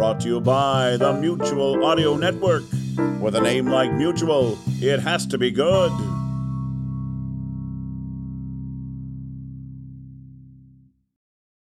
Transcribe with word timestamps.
Brought 0.00 0.20
to 0.20 0.28
you 0.28 0.40
by 0.40 0.96
the 0.96 1.12
Mutual 1.12 1.84
Audio 1.84 2.16
Network. 2.16 2.62
With 3.20 3.34
a 3.34 3.40
name 3.42 3.66
like 3.66 3.92
Mutual, 3.92 4.58
it 4.80 4.98
has 4.98 5.26
to 5.26 5.36
be 5.36 5.50
good. 5.50 5.92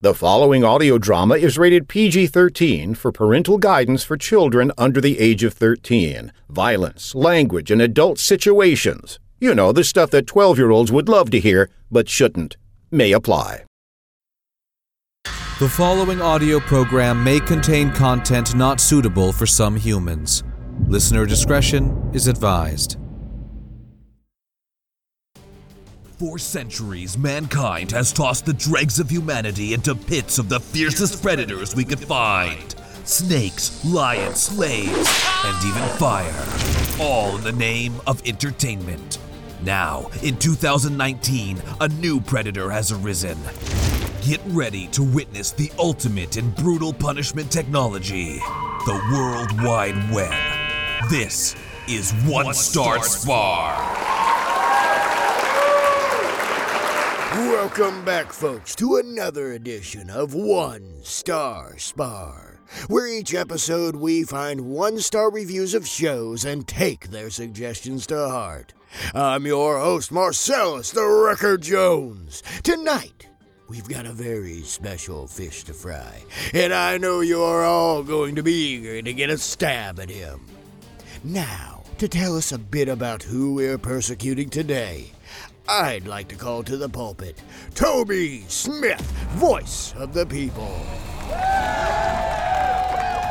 The 0.00 0.14
following 0.14 0.62
audio 0.62 0.96
drama 0.96 1.38
is 1.38 1.58
rated 1.58 1.88
PG 1.88 2.28
13 2.28 2.94
for 2.94 3.10
parental 3.10 3.58
guidance 3.58 4.04
for 4.04 4.16
children 4.16 4.70
under 4.78 5.00
the 5.00 5.18
age 5.18 5.42
of 5.42 5.54
13. 5.54 6.30
Violence, 6.48 7.16
language, 7.16 7.72
and 7.72 7.82
adult 7.82 8.20
situations. 8.20 9.18
You 9.40 9.56
know, 9.56 9.72
the 9.72 9.82
stuff 9.82 10.10
that 10.10 10.28
12 10.28 10.56
year 10.56 10.70
olds 10.70 10.92
would 10.92 11.08
love 11.08 11.30
to 11.30 11.40
hear, 11.40 11.68
but 11.90 12.08
shouldn't. 12.08 12.56
May 12.92 13.10
apply. 13.10 13.64
The 15.60 15.68
following 15.68 16.22
audio 16.22 16.58
program 16.58 17.22
may 17.22 17.38
contain 17.38 17.92
content 17.92 18.54
not 18.54 18.80
suitable 18.80 19.30
for 19.30 19.44
some 19.44 19.76
humans. 19.76 20.42
Listener 20.86 21.26
discretion 21.26 22.10
is 22.14 22.28
advised. 22.28 22.96
For 26.16 26.38
centuries, 26.38 27.18
mankind 27.18 27.92
has 27.92 28.10
tossed 28.10 28.46
the 28.46 28.54
dregs 28.54 28.98
of 28.98 29.10
humanity 29.10 29.74
into 29.74 29.94
pits 29.94 30.38
of 30.38 30.48
the 30.48 30.60
fiercest 30.60 31.22
predators 31.22 31.76
we 31.76 31.84
could 31.84 32.00
find 32.00 32.74
snakes, 33.04 33.84
lions, 33.84 34.40
slaves, 34.40 35.26
and 35.44 35.66
even 35.66 35.86
fire. 35.98 36.46
All 36.98 37.36
in 37.36 37.44
the 37.44 37.52
name 37.52 38.00
of 38.06 38.26
entertainment. 38.26 39.18
Now, 39.62 40.08
in 40.22 40.38
2019, 40.38 41.62
a 41.82 41.88
new 41.88 42.18
predator 42.18 42.70
has 42.70 42.92
arisen. 42.92 43.36
Get 44.22 44.42
ready 44.48 44.86
to 44.88 45.02
witness 45.02 45.50
the 45.52 45.72
ultimate 45.78 46.36
in 46.36 46.50
brutal 46.50 46.92
punishment 46.92 47.50
technology 47.50 48.34
the 48.84 49.00
World 49.14 49.62
Wide 49.62 50.12
Web. 50.12 51.08
This 51.08 51.56
is 51.88 52.12
One, 52.26 52.52
Star, 52.52 53.02
Spar. 53.02 53.76
Welcome 57.50 58.04
back, 58.04 58.30
folks, 58.30 58.74
to 58.76 58.96
another 58.96 59.52
edition 59.52 60.10
of 60.10 60.34
One 60.34 61.02
Star 61.02 61.78
Spar, 61.78 62.60
where 62.88 63.06
each 63.06 63.32
episode 63.34 63.96
we 63.96 64.24
find 64.24 64.66
one 64.66 64.98
star 64.98 65.30
reviews 65.30 65.72
of 65.72 65.86
shows 65.86 66.44
and 66.44 66.68
take 66.68 67.08
their 67.08 67.30
suggestions 67.30 68.06
to 68.08 68.28
heart. 68.28 68.74
I'm 69.14 69.46
your 69.46 69.78
host, 69.78 70.12
Marcellus 70.12 70.90
the 70.90 71.06
Wrecker 71.06 71.56
Jones. 71.56 72.42
Tonight, 72.62 73.29
we've 73.70 73.88
got 73.88 74.04
a 74.04 74.12
very 74.12 74.62
special 74.62 75.28
fish 75.28 75.62
to 75.62 75.72
fry, 75.72 76.20
and 76.52 76.74
I 76.74 76.98
know 76.98 77.20
you're 77.20 77.64
all 77.64 78.02
going 78.02 78.34
to 78.34 78.42
be 78.42 78.52
eager 78.52 79.00
to 79.00 79.12
get 79.12 79.30
a 79.30 79.38
stab 79.38 80.00
at 80.00 80.10
him. 80.10 80.40
Now, 81.22 81.84
to 81.98 82.08
tell 82.08 82.36
us 82.36 82.50
a 82.50 82.58
bit 82.58 82.88
about 82.88 83.22
who 83.22 83.54
we're 83.54 83.78
persecuting 83.78 84.50
today, 84.50 85.12
I'd 85.68 86.08
like 86.08 86.26
to 86.28 86.34
call 86.34 86.64
to 86.64 86.76
the 86.76 86.88
pulpit 86.88 87.40
Toby 87.76 88.44
Smith, 88.48 89.02
voice 89.34 89.94
of 89.96 90.14
the 90.14 90.26
people. 90.26 90.74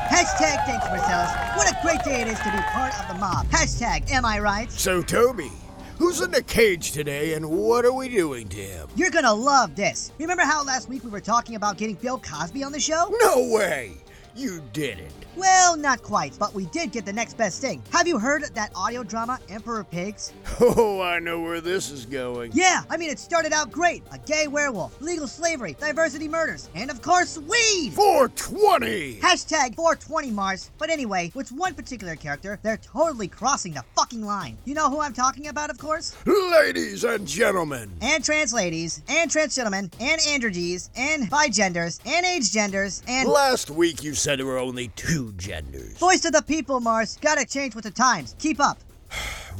Hashtag 0.09 0.65
thanks, 0.65 0.85
Marcellus. 0.85 1.57
What 1.57 1.69
a 1.69 1.77
great 1.81 2.01
day 2.03 2.21
it 2.21 2.27
is 2.29 2.39
to 2.39 2.51
be 2.51 2.61
part 2.71 2.97
of 2.97 3.09
the 3.09 3.15
mob. 3.15 3.45
Hashtag 3.47 4.09
am 4.09 4.23
I 4.23 4.39
right? 4.39 4.71
So, 4.71 5.01
Toby, 5.01 5.51
who's 5.99 6.21
in 6.21 6.31
the 6.31 6.41
cage 6.41 6.93
today 6.93 7.33
and 7.33 7.47
what 7.47 7.85
are 7.85 7.91
we 7.93 8.07
doing 8.07 8.47
to 8.47 8.57
him? 8.57 8.87
You're 8.95 9.11
gonna 9.11 9.33
love 9.33 9.75
this. 9.75 10.11
Remember 10.17 10.43
how 10.43 10.63
last 10.63 10.87
week 10.87 11.03
we 11.03 11.09
were 11.09 11.19
talking 11.19 11.55
about 11.55 11.77
getting 11.77 11.95
Bill 11.95 12.17
Cosby 12.17 12.63
on 12.63 12.71
the 12.71 12.79
show? 12.79 13.13
No 13.21 13.49
way! 13.53 13.91
You 14.39 14.61
didn't. 14.71 15.11
Well, 15.35 15.75
not 15.75 16.01
quite, 16.01 16.37
but 16.39 16.53
we 16.53 16.65
did 16.67 16.93
get 16.93 17.05
the 17.05 17.11
next 17.11 17.35
best 17.37 17.61
thing. 17.61 17.81
Have 17.91 18.07
you 18.07 18.17
heard 18.19 18.43
that 18.55 18.71
audio 18.73 19.03
drama, 19.03 19.37
Emperor 19.49 19.83
Pigs? 19.83 20.31
Oh, 20.61 21.01
I 21.01 21.19
know 21.19 21.39
where 21.41 21.61
this 21.61 21.89
is 21.89 22.05
going. 22.05 22.51
Yeah, 22.53 22.81
I 22.89 22.97
mean, 22.97 23.09
it 23.09 23.17
started 23.19 23.53
out 23.53 23.71
great. 23.71 24.03
A 24.11 24.17
gay 24.17 24.47
werewolf, 24.47 25.01
legal 25.01 25.27
slavery, 25.27 25.75
diversity 25.79 26.27
murders, 26.27 26.69
and 26.75 26.91
of 26.91 27.01
course, 27.01 27.37
weed! 27.37 27.93
420! 27.93 29.19
Hashtag 29.21 29.75
420 29.75 30.31
Mars. 30.31 30.71
But 30.77 30.89
anyway, 30.89 31.31
with 31.33 31.51
one 31.53 31.73
particular 31.73 32.15
character, 32.15 32.59
they're 32.61 32.77
totally 32.77 33.27
crossing 33.29 33.73
the 33.73 33.83
fucking 33.95 34.21
line. 34.25 34.57
You 34.65 34.73
know 34.73 34.89
who 34.89 34.99
I'm 34.99 35.13
talking 35.13 35.47
about, 35.47 35.69
of 35.69 35.77
course? 35.77 36.15
Ladies 36.25 37.03
and 37.05 37.25
gentlemen, 37.25 37.89
And 38.01 38.23
trans 38.23 38.51
ladies, 38.53 39.01
and 39.07 39.31
trans 39.31 39.55
gentlemen, 39.55 39.89
and 40.01 40.19
androgynes, 40.21 40.89
and 40.97 41.29
bigenders, 41.31 41.99
and 42.05 42.25
age 42.25 42.51
genders, 42.51 43.01
and 43.07 43.29
last 43.29 43.69
week 43.69 44.03
you 44.03 44.13
said 44.13 44.28
there 44.35 44.45
were 44.45 44.59
only 44.59 44.89
two 44.89 45.33
genders. 45.33 45.97
voice 45.97 46.25
of 46.25 46.33
the 46.33 46.41
people, 46.41 46.79
Mars. 46.79 47.17
Gotta 47.21 47.45
change 47.45 47.75
with 47.75 47.85
the 47.85 47.91
times. 47.91 48.35
Keep 48.39 48.59
up. 48.59 48.79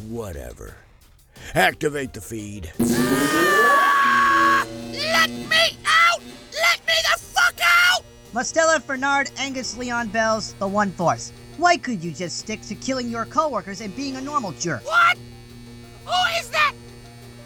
Whatever. 0.08 0.76
Activate 1.56 2.14
the 2.14 2.22
feed. 2.22 2.72
Let 2.80 2.88
me 5.30 5.78
out! 5.86 6.22
Let 6.54 6.80
me 6.86 6.94
the 7.04 7.20
fuck 7.20 7.56
out! 7.62 8.04
Mostella 8.34 8.80
Fernard 8.80 9.32
Angus 9.38 9.78
Leon 9.78 10.10
Bells, 10.10 10.54
the 10.60 10.68
One 10.68 10.92
Force. 10.92 11.32
Why 11.58 11.78
could 11.78 12.04
you 12.04 12.12
just 12.12 12.38
stick 12.38 12.62
to 12.64 12.76
killing 12.76 13.10
your 13.10 13.26
coworkers 13.26 13.82
and 13.82 13.96
being 13.96 14.16
a 14.16 14.22
normal 14.22 14.52
jerk? 14.54 14.86
What? 14.86 15.18
Who 16.06 16.40
is 16.40 16.50
that? 16.50 16.74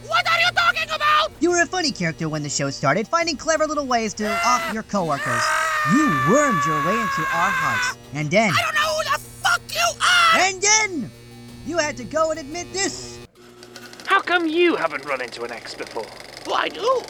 What 0.06 0.28
are 0.30 0.40
you 0.40 0.52
talking 0.54 0.90
about? 0.94 1.32
You 1.40 1.52
were 1.52 1.62
a 1.62 1.66
funny 1.66 1.92
character 1.92 2.28
when 2.30 2.44
the 2.44 2.50
show 2.50 2.70
started, 2.70 3.08
finding 3.08 3.38
clever 3.38 3.66
little 3.66 3.88
ways 3.88 4.14
to 4.16 4.30
off 4.46 4.74
your 4.74 4.84
coworkers. 4.84 5.42
You 5.92 6.08
wormed 6.30 6.64
your 6.66 6.80
way 6.86 6.94
into 6.94 7.22
our 7.22 7.52
hearts. 7.52 7.98
And 8.14 8.32
then, 8.32 8.52
I 8.52 8.62
don't 8.62 8.76
know 8.76 8.96
who 8.96 9.04
the 9.04 9.20
fuck 9.20 9.62
you 9.70 9.84
are! 10.00 10.40
and 10.40 10.62
then, 10.62 11.12
you 11.68 11.78
had 11.78 11.98
to 11.98 12.06
go 12.06 12.32
and 12.32 12.40
admit 12.40 12.72
this. 12.72 13.20
How 14.06 14.22
come 14.22 14.48
you 14.48 14.78
haven't 14.78 15.04
run 15.04 15.20
into 15.20 15.44
an 15.44 15.52
ex 15.52 15.76
before? 15.76 16.06
Oh, 16.48 16.54
I 16.54 16.70
do. 16.70 17.02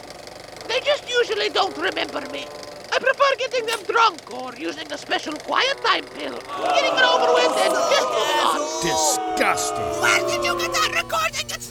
They 0.66 0.80
just 0.80 1.08
usually 1.08 1.50
don't 1.50 1.76
remember 1.76 2.20
me. 2.32 2.46
I 2.92 2.98
prefer 2.98 3.36
getting 3.38 3.66
them 3.66 3.78
drunk 3.86 4.32
or 4.34 4.52
using 4.56 4.90
a 4.90 4.98
special 4.98 5.34
quiet 5.34 5.78
time 5.84 6.04
pill. 6.06 6.34
Getting 6.34 6.98
it 6.98 7.04
over 7.04 7.32
with 7.32 7.54
and 7.54 7.74
just 7.74 8.08
moving 8.10 8.40
on. 8.42 8.58
Disgusting. 8.82 10.02
Where 10.02 10.20
did 10.26 10.44
you 10.44 10.58
get 10.58 10.72
that 10.72 11.02
recording? 11.02 11.46
It's 11.54 11.63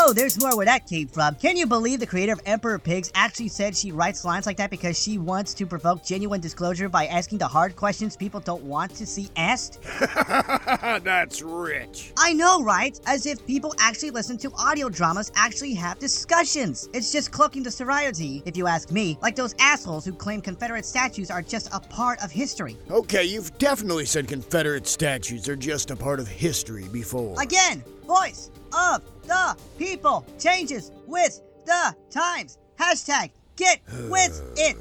Oh, 0.00 0.12
there's 0.12 0.40
more 0.40 0.56
where 0.56 0.64
that 0.64 0.86
came 0.86 1.08
from. 1.08 1.34
Can 1.34 1.56
you 1.56 1.66
believe 1.66 1.98
the 1.98 2.06
creator 2.06 2.32
of 2.32 2.40
Emperor 2.46 2.78
Pigs 2.78 3.10
actually 3.16 3.48
said 3.48 3.76
she 3.76 3.90
writes 3.90 4.24
lines 4.24 4.46
like 4.46 4.56
that 4.58 4.70
because 4.70 4.96
she 4.96 5.18
wants 5.18 5.52
to 5.54 5.66
provoke 5.66 6.04
genuine 6.04 6.40
disclosure 6.40 6.88
by 6.88 7.06
asking 7.06 7.38
the 7.38 7.48
hard 7.48 7.74
questions 7.74 8.16
people 8.16 8.38
don't 8.38 8.62
want 8.62 8.94
to 8.94 9.04
see 9.04 9.28
asked? 9.34 9.82
That's 9.98 11.42
rich. 11.42 12.12
I 12.16 12.32
know, 12.32 12.62
right? 12.62 12.98
As 13.06 13.26
if 13.26 13.44
people 13.44 13.74
actually 13.80 14.12
listen 14.12 14.38
to 14.38 14.52
audio 14.56 14.88
dramas 14.88 15.32
actually 15.34 15.74
have 15.74 15.98
discussions. 15.98 16.88
It's 16.94 17.10
just 17.10 17.32
cloaking 17.32 17.64
the 17.64 17.70
seriety, 17.70 18.44
if 18.46 18.56
you 18.56 18.68
ask 18.68 18.92
me, 18.92 19.18
like 19.20 19.34
those 19.34 19.56
assholes 19.58 20.04
who 20.04 20.12
claim 20.12 20.40
Confederate 20.40 20.86
statues 20.86 21.28
are 21.28 21.42
just 21.42 21.74
a 21.74 21.80
part 21.80 22.22
of 22.22 22.30
history. 22.30 22.76
Okay, 22.88 23.24
you've 23.24 23.58
definitely 23.58 24.06
said 24.06 24.28
Confederate 24.28 24.86
statues 24.86 25.48
are 25.48 25.56
just 25.56 25.90
a 25.90 25.96
part 25.96 26.20
of 26.20 26.28
history 26.28 26.86
before. 26.92 27.34
Again, 27.42 27.82
voice 28.08 28.50
of 28.72 29.02
the 29.24 29.56
people 29.78 30.26
changes 30.38 30.90
with 31.06 31.40
the 31.66 31.94
times. 32.10 32.58
Hashtag 32.80 33.30
get 33.56 33.80
with 34.08 34.42
it. 34.56 34.76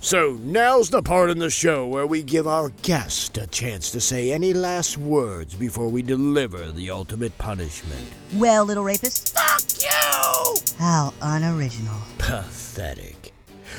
So 0.00 0.36
now's 0.42 0.90
the 0.90 1.00
part 1.00 1.30
in 1.30 1.38
the 1.38 1.48
show 1.50 1.86
where 1.86 2.08
we 2.08 2.24
give 2.24 2.48
our 2.48 2.70
guest 2.82 3.38
a 3.38 3.46
chance 3.46 3.92
to 3.92 4.00
say 4.00 4.32
any 4.32 4.52
last 4.52 4.98
words 4.98 5.54
before 5.54 5.88
we 5.88 6.02
deliver 6.02 6.72
the 6.72 6.90
ultimate 6.90 7.38
punishment. 7.38 8.08
Well, 8.34 8.64
little 8.64 8.82
rapist, 8.82 9.32
Fuck 9.38 9.80
you! 9.80 10.56
how 10.80 11.14
unoriginal. 11.22 11.98
Pathetic. 12.18 13.21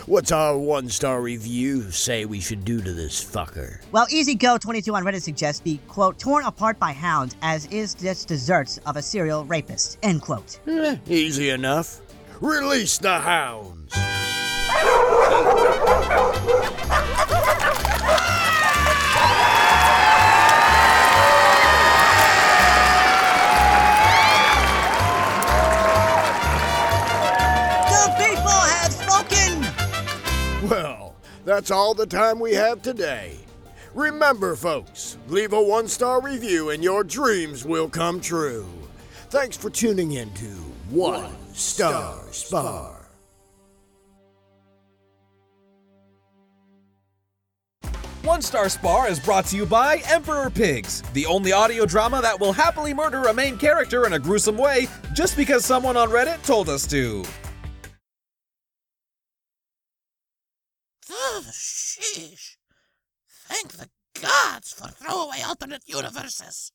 What's 0.05 0.33
our 0.33 0.57
one 0.57 0.89
star 0.89 1.21
review 1.21 1.89
say 1.89 2.25
we 2.25 2.41
should 2.41 2.65
do 2.65 2.81
to 2.81 2.91
this 2.91 3.23
fucker? 3.23 3.79
Well, 3.93 4.05
Easy 4.09 4.35
Go 4.35 4.57
22 4.57 4.93
on 4.93 5.05
Reddit 5.05 5.21
suggests 5.21 5.61
be, 5.61 5.79
quote, 5.87 6.19
torn 6.19 6.43
apart 6.43 6.77
by 6.77 6.91
hounds 6.91 7.37
as 7.41 7.67
is 7.67 7.95
this 7.95 8.25
desserts 8.25 8.79
of 8.85 8.97
a 8.97 9.01
serial 9.01 9.45
rapist, 9.45 9.99
end 10.03 10.21
quote. 10.21 10.59
Eh, 10.67 10.97
easy 11.07 11.51
enough. 11.51 12.01
Release 12.41 12.97
the 12.97 13.17
hounds. 13.17 13.93
That's 31.45 31.71
all 31.71 31.93
the 31.93 32.05
time 32.05 32.39
we 32.39 32.53
have 32.53 32.81
today. 32.81 33.37
Remember, 33.93 34.55
folks, 34.55 35.17
leave 35.27 35.53
a 35.53 35.61
one 35.61 35.87
star 35.87 36.21
review 36.21 36.69
and 36.69 36.83
your 36.83 37.03
dreams 37.03 37.65
will 37.65 37.89
come 37.89 38.21
true. 38.21 38.65
Thanks 39.29 39.57
for 39.57 39.69
tuning 39.69 40.13
in 40.13 40.31
to 40.35 40.45
One, 40.89 41.23
one 41.23 41.53
Star 41.53 42.21
Spar. 42.31 43.03
One 48.23 48.41
Star 48.41 48.69
Spar 48.69 49.09
is 49.09 49.19
brought 49.19 49.45
to 49.47 49.57
you 49.57 49.65
by 49.65 49.97
Emperor 50.05 50.49
Pigs, 50.49 51.03
the 51.11 51.25
only 51.25 51.51
audio 51.51 51.85
drama 51.85 52.21
that 52.21 52.39
will 52.39 52.53
happily 52.53 52.93
murder 52.93 53.23
a 53.23 53.33
main 53.33 53.57
character 53.57 54.07
in 54.07 54.13
a 54.13 54.19
gruesome 54.19 54.57
way 54.57 54.87
just 55.13 55.35
because 55.35 55.65
someone 55.65 55.97
on 55.97 56.09
Reddit 56.09 56.41
told 56.45 56.69
us 56.69 56.87
to. 56.87 57.25
Ugh, 61.35 61.43
sheesh. 61.45 62.57
Thank 63.47 63.73
the 63.73 63.89
gods 64.21 64.71
for 64.71 64.87
throwaway 64.89 65.41
alternate 65.43 65.81
universes. 65.87 66.71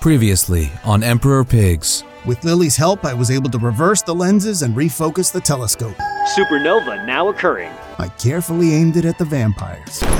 Previously 0.00 0.70
on 0.84 1.02
Emperor 1.02 1.42
Pigs. 1.42 2.04
With 2.26 2.44
Lily's 2.44 2.76
help, 2.76 3.06
I 3.06 3.14
was 3.14 3.30
able 3.30 3.48
to 3.50 3.58
reverse 3.58 4.02
the 4.02 4.14
lenses 4.14 4.60
and 4.62 4.76
refocus 4.76 5.32
the 5.32 5.40
telescope. 5.40 5.96
Supernova 6.36 7.06
now 7.06 7.28
occurring. 7.28 7.72
I 7.98 8.08
carefully 8.18 8.74
aimed 8.74 8.96
it 8.96 9.06
at 9.06 9.16
the 9.16 9.24
vampires. 9.24 10.02
You 10.02 10.08
may 10.08 10.14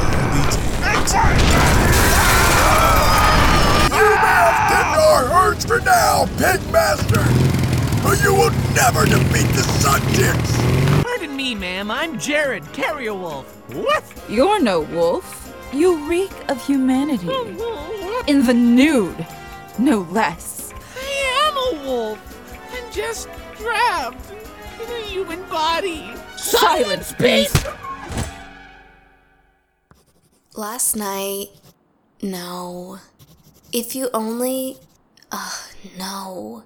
have 4.25 4.71
thinned 4.71 4.97
our 4.97 5.55
for 5.57 5.81
now, 5.81 6.25
Pigmaster! 6.39 7.48
But 8.09 8.23
you 8.23 8.33
will 8.33 8.51
never 8.75 9.05
defeat 9.05 9.55
the 9.55 9.63
Sun 9.63 10.01
Chicks! 10.15 11.03
Pardon 11.03 11.37
me, 11.37 11.55
ma'am. 11.55 11.91
I'm 11.91 12.19
Jared, 12.19 12.65
Carrier 12.73 13.13
Wolf. 13.13 13.45
What? 13.75 14.03
You're 14.31 14.59
no 14.63 14.81
wolf. 14.81 15.55
You 15.75 16.09
reek 16.09 16.33
of 16.49 16.65
humanity. 16.67 17.29
In 18.27 18.47
the 18.47 18.55
nude, 18.55 19.27
no 19.79 20.07
less. 20.11 20.73
I 20.97 21.45
am 21.45 21.55
a 21.59 21.87
wolf. 21.87 22.19
I'm 22.73 22.91
just 22.91 23.29
trapped 23.57 24.33
in 24.83 24.91
a 24.91 25.03
human 25.03 25.43
body. 25.51 26.11
Silence, 26.39 27.13
beast! 27.13 27.67
Last 30.55 30.97
night, 30.97 31.49
no. 32.23 33.01
If 33.71 33.95
you 33.95 34.09
only. 34.15 34.79
Ugh, 35.31 35.53
no. 35.99 36.65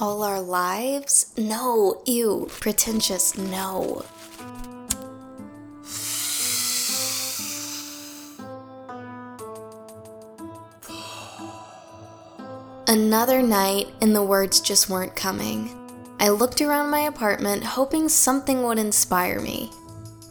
All 0.00 0.22
our 0.22 0.40
lives? 0.40 1.30
No. 1.36 2.00
Ew. 2.06 2.48
Pretentious, 2.58 3.36
no. 3.36 4.02
Another 12.88 13.42
night, 13.42 13.88
and 14.00 14.16
the 14.16 14.22
words 14.22 14.60
just 14.60 14.88
weren't 14.88 15.14
coming. 15.14 15.68
I 16.18 16.30
looked 16.30 16.62
around 16.62 16.88
my 16.88 17.00
apartment, 17.00 17.62
hoping 17.62 18.08
something 18.08 18.62
would 18.62 18.78
inspire 18.78 19.38
me. 19.38 19.70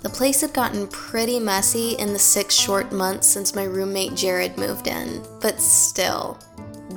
The 0.02 0.10
place 0.10 0.42
had 0.42 0.52
gotten 0.52 0.88
pretty 0.88 1.40
messy 1.40 1.92
in 2.00 2.12
the 2.12 2.18
six 2.18 2.56
short 2.56 2.92
months 2.92 3.28
since 3.28 3.54
my 3.54 3.66
roommate 3.66 4.16
Jared 4.16 4.58
moved 4.58 4.88
in, 4.88 5.24
but 5.40 5.62
still, 5.62 6.40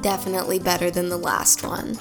definitely 0.01 0.59
better 0.59 0.91
than 0.91 1.11
the 1.11 1.19
last 1.19 1.63
one. 1.63 1.99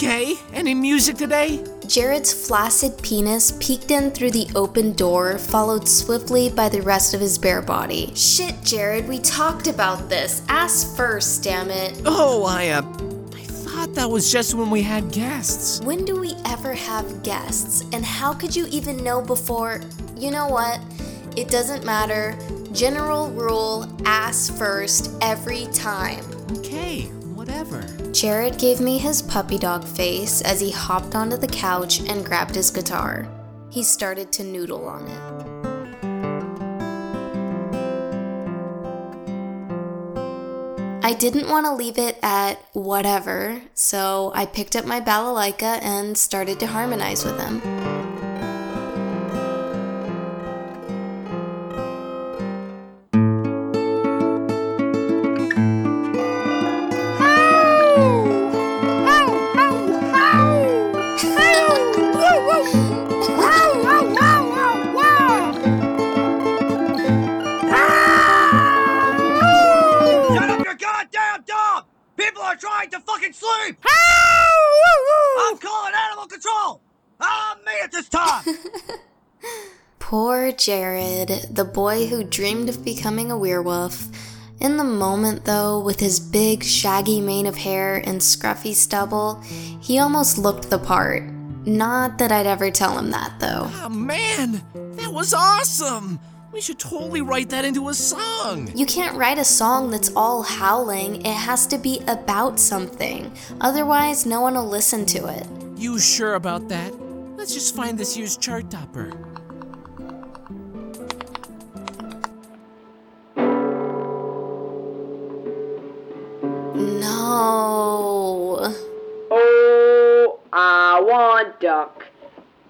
Hey, 0.00 0.34
Kay. 0.34 0.40
Any 0.54 0.74
music 0.74 1.16
today? 1.16 1.62
Jared's 1.86 2.32
flaccid 2.32 3.02
penis 3.02 3.52
peeked 3.60 3.90
in 3.90 4.10
through 4.10 4.30
the 4.30 4.48
open 4.54 4.94
door, 4.94 5.36
followed 5.36 5.86
swiftly 5.86 6.48
by 6.48 6.70
the 6.70 6.80
rest 6.80 7.12
of 7.12 7.20
his 7.20 7.36
bare 7.36 7.60
body. 7.60 8.10
Shit, 8.14 8.62
Jared, 8.62 9.06
we 9.06 9.18
talked 9.18 9.66
about 9.66 10.08
this. 10.08 10.40
Ass 10.48 10.96
first, 10.96 11.44
damn 11.44 11.70
it. 11.70 12.00
Oh, 12.06 12.44
I, 12.44 12.68
uh. 12.68 12.82
I 13.34 13.42
thought 13.42 13.92
that 13.94 14.08
was 14.08 14.32
just 14.32 14.54
when 14.54 14.70
we 14.70 14.80
had 14.80 15.12
guests. 15.12 15.82
When 15.82 16.06
do 16.06 16.18
we 16.18 16.32
ever 16.46 16.72
have 16.72 17.22
guests? 17.22 17.84
And 17.92 18.02
how 18.02 18.32
could 18.32 18.56
you 18.56 18.68
even 18.70 19.04
know 19.04 19.20
before? 19.20 19.82
You 20.16 20.30
know 20.30 20.48
what? 20.48 20.80
It 21.36 21.48
doesn't 21.50 21.84
matter. 21.84 22.38
General 22.72 23.30
rule 23.32 23.86
ass 24.06 24.48
first 24.48 25.14
every 25.20 25.66
time. 25.74 26.24
Okay, 26.58 27.10
whatever. 27.50 28.12
Jared 28.12 28.58
gave 28.58 28.80
me 28.80 28.98
his 28.98 29.22
puppy 29.22 29.58
dog 29.58 29.84
face 29.84 30.40
as 30.42 30.60
he 30.60 30.70
hopped 30.70 31.14
onto 31.14 31.36
the 31.36 31.48
couch 31.48 32.00
and 32.00 32.24
grabbed 32.24 32.54
his 32.54 32.70
guitar. 32.70 33.28
He 33.70 33.82
started 33.82 34.32
to 34.32 34.44
noodle 34.44 34.86
on 34.86 35.06
it. 35.06 35.40
I 41.02 41.14
didn't 41.14 41.48
want 41.48 41.66
to 41.66 41.74
leave 41.74 41.98
it 41.98 42.18
at 42.22 42.64
whatever, 42.72 43.60
so 43.74 44.30
I 44.34 44.46
picked 44.46 44.76
up 44.76 44.84
my 44.84 45.00
balalaika 45.00 45.82
and 45.82 46.16
started 46.16 46.60
to 46.60 46.68
harmonize 46.68 47.24
with 47.24 47.40
him. 47.40 47.60
Boy 81.72 82.06
who 82.06 82.24
dreamed 82.24 82.68
of 82.68 82.84
becoming 82.84 83.30
a 83.30 83.38
werewolf. 83.38 84.06
In 84.60 84.76
the 84.76 84.84
moment, 84.84 85.44
though, 85.44 85.80
with 85.80 86.00
his 86.00 86.20
big, 86.20 86.62
shaggy 86.62 87.20
mane 87.20 87.46
of 87.46 87.56
hair 87.56 87.96
and 87.96 88.20
scruffy 88.20 88.74
stubble, 88.74 89.40
he 89.80 89.98
almost 89.98 90.36
looked 90.36 90.68
the 90.68 90.78
part. 90.78 91.24
Not 91.64 92.18
that 92.18 92.30
I'd 92.32 92.46
ever 92.46 92.70
tell 92.70 92.98
him 92.98 93.10
that, 93.10 93.38
though. 93.38 93.70
Oh, 93.82 93.88
man. 93.88 94.62
That 94.96 95.12
was 95.12 95.32
awesome. 95.32 96.20
We 96.52 96.60
should 96.60 96.78
totally 96.78 97.22
write 97.22 97.48
that 97.50 97.64
into 97.64 97.88
a 97.88 97.94
song. 97.94 98.70
You 98.74 98.84
can't 98.84 99.16
write 99.16 99.38
a 99.38 99.44
song 99.44 99.90
that's 99.90 100.10
all 100.16 100.42
howling, 100.42 101.24
it 101.24 101.34
has 101.34 101.66
to 101.68 101.78
be 101.78 102.02
about 102.08 102.58
something. 102.58 103.32
Otherwise, 103.60 104.26
no 104.26 104.40
one 104.40 104.54
will 104.54 104.66
listen 104.66 105.06
to 105.06 105.28
it. 105.28 105.46
You 105.76 105.98
sure 105.98 106.34
about 106.34 106.68
that? 106.68 106.92
Let's 107.36 107.54
just 107.54 107.76
find 107.76 107.96
this 107.96 108.16
year's 108.16 108.36
chart 108.36 108.68
topper. 108.70 109.12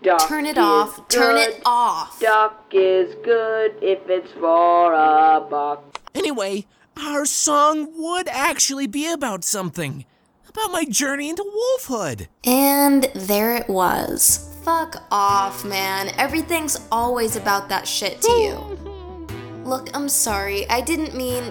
Duck 0.02 0.26
Turn 0.28 0.46
it 0.46 0.56
off. 0.56 1.08
Turn 1.08 1.36
it 1.36 1.60
off. 1.66 2.18
Duck 2.20 2.64
is 2.72 3.14
good 3.22 3.74
if 3.82 3.98
it's 4.08 4.32
for 4.32 4.94
a 4.94 5.46
buck. 5.48 6.00
Anyway, 6.14 6.66
our 6.96 7.26
song 7.26 7.88
would 7.96 8.26
actually 8.28 8.86
be 8.86 9.10
about 9.10 9.44
something. 9.44 10.06
About 10.48 10.72
my 10.72 10.84
journey 10.84 11.28
into 11.28 11.44
wolfhood. 11.44 12.28
And 12.44 13.04
there 13.14 13.54
it 13.54 13.68
was. 13.68 14.56
Fuck 14.62 15.02
off, 15.10 15.64
man. 15.66 16.08
Everything's 16.16 16.80
always 16.90 17.36
about 17.36 17.68
that 17.68 17.86
shit 17.86 18.22
to 18.22 18.32
you. 18.32 19.28
Look, 19.64 19.94
I'm 19.94 20.08
sorry. 20.08 20.68
I 20.70 20.80
didn't 20.80 21.14
mean. 21.14 21.44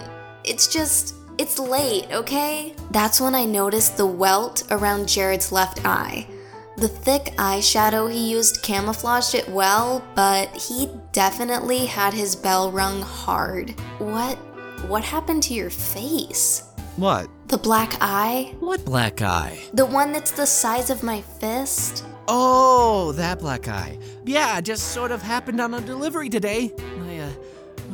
It's 0.44 0.68
just. 0.68 1.16
It's 1.38 1.58
late, 1.58 2.08
okay? 2.12 2.74
That's 2.92 3.22
when 3.22 3.34
I 3.34 3.46
noticed 3.46 3.96
the 3.96 4.06
welt 4.06 4.64
around 4.72 5.08
Jared's 5.08 5.52
left 5.54 5.86
eye. 5.86 6.28
The 6.80 6.88
thick 6.88 7.34
eyeshadow 7.36 8.10
he 8.10 8.32
used 8.32 8.64
camouflaged 8.64 9.36
it 9.36 9.50
well, 9.50 10.02
but 10.16 10.48
he 10.56 10.90
definitely 11.12 11.86
had 11.86 12.14
his 12.14 12.38
bell 12.38 12.72
rung 12.72 13.02
hard. 13.02 13.72
What 13.98 14.36
what 14.88 15.04
happened 15.04 15.44
to 15.44 15.54
your 15.54 15.70
face? 15.70 16.64
What? 16.96 17.28
The 17.48 17.58
black 17.58 17.98
eye? 18.00 18.56
What 18.62 18.86
black 18.86 19.22
eye? 19.22 19.60
The 19.74 19.86
one 19.86 20.14
that's 20.14 20.32
the 20.32 20.46
size 20.46 20.90
of 20.90 21.04
my 21.04 21.20
fist? 21.20 22.06
Oh, 22.30 23.12
that 23.14 23.40
black 23.40 23.68
eye. 23.68 24.00
Yeah, 24.24 24.62
just 24.62 24.94
sort 24.94 25.12
of 25.12 25.22
happened 25.22 25.60
on 25.60 25.74
a 25.74 25.82
delivery 25.82 26.30
today. 26.30 26.72
I 27.10 27.20
uh, 27.20 27.32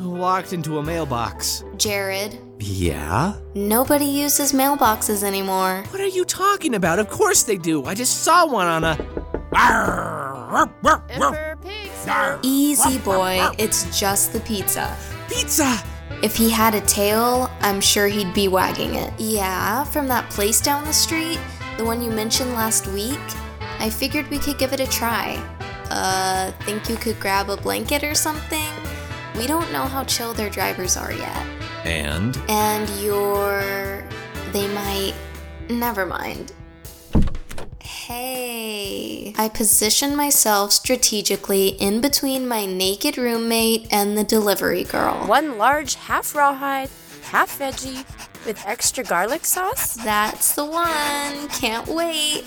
walked 0.08 0.52
into 0.52 0.78
a 0.78 0.82
mailbox. 0.82 1.64
Jared, 1.76 2.38
Yeah? 2.58 3.34
nobody 3.54 4.04
uses 4.04 4.52
mailboxes 4.52 5.22
anymore. 5.22 5.84
What 5.90 6.00
are 6.00 6.06
you 6.06 6.24
talking 6.24 6.74
about? 6.74 6.98
Of 6.98 7.08
course 7.08 7.42
they 7.42 7.56
do. 7.58 7.84
I 7.84 7.94
just 7.94 8.22
saw 8.22 8.46
one 8.46 8.66
on 8.66 8.84
a. 8.84 8.96
Easy 12.42 12.98
boy, 12.98 13.48
it's 13.58 13.98
just 13.98 14.32
the 14.32 14.40
pizza. 14.40 14.96
Pizza! 15.28 15.82
If 16.22 16.36
he 16.36 16.48
had 16.50 16.74
a 16.74 16.80
tail, 16.82 17.50
I'm 17.60 17.80
sure 17.80 18.06
he'd 18.06 18.32
be 18.32 18.48
wagging 18.48 18.94
it. 18.94 19.12
Yeah, 19.18 19.84
from 19.84 20.06
that 20.08 20.30
place 20.30 20.60
down 20.60 20.84
the 20.84 20.92
street, 20.92 21.38
the 21.76 21.84
one 21.84 22.02
you 22.02 22.10
mentioned 22.10 22.52
last 22.54 22.86
week. 22.88 23.18
I 23.78 23.90
figured 23.90 24.28
we 24.28 24.38
could 24.38 24.58
give 24.58 24.72
it 24.72 24.80
a 24.80 24.86
try. 24.86 25.36
uh, 25.90 26.50
think 26.64 26.88
you 26.88 26.96
could 26.96 27.18
grab 27.20 27.50
a 27.50 27.56
blanket 27.56 28.02
or 28.02 28.14
something? 28.14 28.72
We 29.36 29.46
don't 29.46 29.70
know 29.72 29.84
how 29.84 30.04
chill 30.04 30.32
their 30.32 30.48
drivers 30.50 30.96
are 30.96 31.12
yet. 31.12 31.55
And? 31.86 32.36
And 32.48 32.90
you're. 33.00 34.04
They 34.52 34.66
might. 34.74 35.14
Never 35.70 36.04
mind. 36.04 36.52
Hey. 37.80 39.32
I 39.38 39.48
position 39.48 40.16
myself 40.16 40.72
strategically 40.72 41.68
in 41.68 42.00
between 42.00 42.48
my 42.48 42.66
naked 42.66 43.16
roommate 43.16 43.86
and 43.92 44.18
the 44.18 44.24
delivery 44.24 44.82
girl. 44.82 45.14
One 45.28 45.58
large 45.58 45.94
half 45.94 46.34
rawhide, 46.34 46.90
half 47.22 47.56
veggie, 47.58 48.04
with 48.44 48.64
extra 48.66 49.04
garlic 49.04 49.44
sauce? 49.44 49.94
That's 49.94 50.56
the 50.56 50.64
one. 50.64 51.48
Can't 51.48 51.86
wait. 51.86 52.44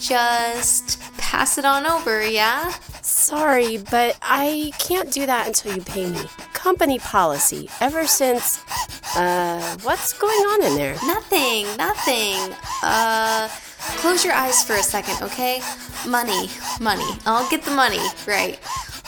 Just 0.00 1.00
pass 1.18 1.58
it 1.58 1.64
on 1.64 1.86
over, 1.86 2.26
yeah? 2.26 2.72
Sorry, 3.02 3.76
but 3.76 4.16
I 4.22 4.72
can't 4.78 5.12
do 5.12 5.26
that 5.26 5.48
until 5.48 5.74
you 5.76 5.82
pay 5.82 6.08
me. 6.08 6.22
Company 6.52 6.98
policy, 6.98 7.68
ever 7.80 8.06
since. 8.06 8.62
Uh, 9.16 9.76
what's 9.82 10.12
going 10.12 10.38
on 10.52 10.62
in 10.64 10.74
there? 10.76 10.94
Nothing, 11.04 11.66
nothing. 11.76 12.54
Uh, 12.82 13.48
close 13.98 14.24
your 14.24 14.34
eyes 14.34 14.62
for 14.62 14.74
a 14.74 14.82
second, 14.82 15.20
okay? 15.22 15.60
Money, 16.06 16.48
money. 16.80 17.18
I'll 17.26 17.48
get 17.50 17.62
the 17.62 17.72
money, 17.72 18.00
right. 18.26 18.58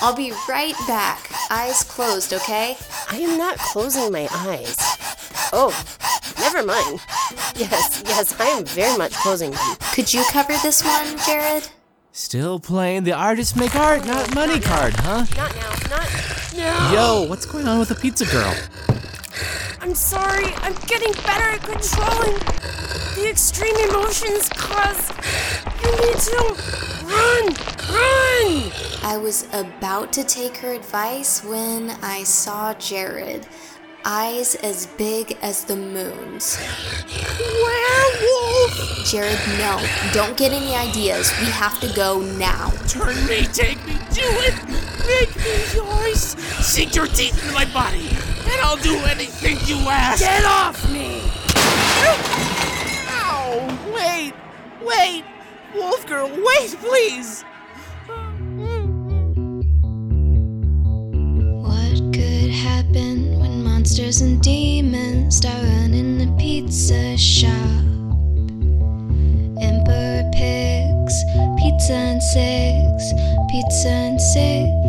I'll 0.00 0.16
be 0.16 0.32
right 0.49 0.75
back. 0.88 1.30
Eyes 1.50 1.85
closed, 1.85 2.32
okay? 2.32 2.76
I 3.11 3.18
am 3.18 3.38
not 3.38 3.59
closing 3.59 4.11
my 4.11 4.26
eyes. 4.32 4.76
Oh, 5.52 5.71
never 6.40 6.64
mind. 6.64 7.00
Yes, 7.54 8.02
yes, 8.04 8.40
I 8.40 8.47
am 8.47 8.64
very 8.64 8.99
much 8.99 9.12
closing 9.12 9.52
them. 9.52 9.76
Could 9.94 10.12
you 10.12 10.25
cover 10.30 10.54
this 10.62 10.82
one, 10.82 11.16
Jared? 11.25 11.68
Still 12.11 12.59
playing 12.59 13.04
the 13.04 13.12
artist 13.12 13.56
make 13.56 13.76
art, 13.76 14.04
not 14.04 14.35
money 14.35 14.59
card, 14.59 14.94
huh? 14.97 15.25
Not 15.37 15.54
now, 15.54 15.97
not 15.97 16.54
now. 16.56 16.92
Yo, 16.92 17.28
what's 17.28 17.47
going 17.47 17.68
on 17.68 17.78
with 17.78 17.88
the 17.88 17.94
pizza 17.94 18.26
girl? 18.26 18.54
I'm 19.83 19.97
sorry, 19.97 20.47
I'm 20.59 20.75
getting 20.87 21.12
better 21.25 21.51
at 21.51 21.62
controlling 21.65 22.39
the 23.17 23.29
extreme 23.29 23.75
emotions 23.91 24.49
cause 24.51 25.11
you 25.83 25.91
need 25.91 26.19
to 26.19 26.37
run, 27.03 27.47
run! 27.91 28.73
I 29.03 29.19
was 29.21 29.49
about 29.53 30.12
to 30.12 30.23
take 30.23 30.57
her 30.59 30.73
advice 30.73 31.43
when 31.43 31.91
I 32.01 32.23
saw 32.23 32.75
Jared. 32.75 33.49
Eyes 34.05 34.55
as 34.55 34.87
big 34.87 35.37
as 35.43 35.65
the 35.65 35.75
moon's. 35.77 36.59
Werewolf! 37.41 39.05
Jared, 39.05 39.39
no. 39.59 39.85
Don't 40.12 40.37
get 40.37 40.53
any 40.53 40.77
ideas. 40.77 41.33
We 41.41 41.47
have 41.47 41.81
to 41.81 41.93
go 41.93 42.21
now. 42.21 42.71
Turn 42.87 43.17
me, 43.27 43.47
take 43.47 43.85
me, 43.85 43.95
do 44.12 44.23
it! 44.23 44.55
Make 45.09 45.37
me 45.37 45.75
yours! 45.75 46.37
Sink 46.65 46.95
your 46.95 47.09
teeth 47.09 47.43
into 47.43 47.53
my 47.53 47.65
body, 47.73 48.09
and 48.52 48.61
I'll 48.61 48.76
do 48.76 48.97
anything 49.06 49.56
you 49.66 49.76
ask! 49.88 50.21
Get 50.21 50.44
off 50.44 50.90
me! 50.90 51.23
Ow! 53.09 53.92
Wait! 53.94 54.35
Wait! 54.82 55.25
Wolf 55.75 56.06
girl, 56.06 56.28
wait, 56.28 56.76
please! 56.78 57.44
What 61.62 61.97
could 62.12 62.50
happen 62.50 63.38
when 63.40 63.64
monsters 63.64 64.21
and 64.21 64.40
demons 64.42 65.37
start 65.37 65.62
running 65.62 66.18
the 66.18 66.30
pizza 66.38 67.16
shop? 67.16 67.52
Emperor 69.62 70.28
pigs, 70.35 71.14
pizza 71.59 71.94
and 71.94 72.23
six, 72.23 73.12
pizza 73.50 73.88
and 73.88 74.21
cigarettes. 74.21 74.82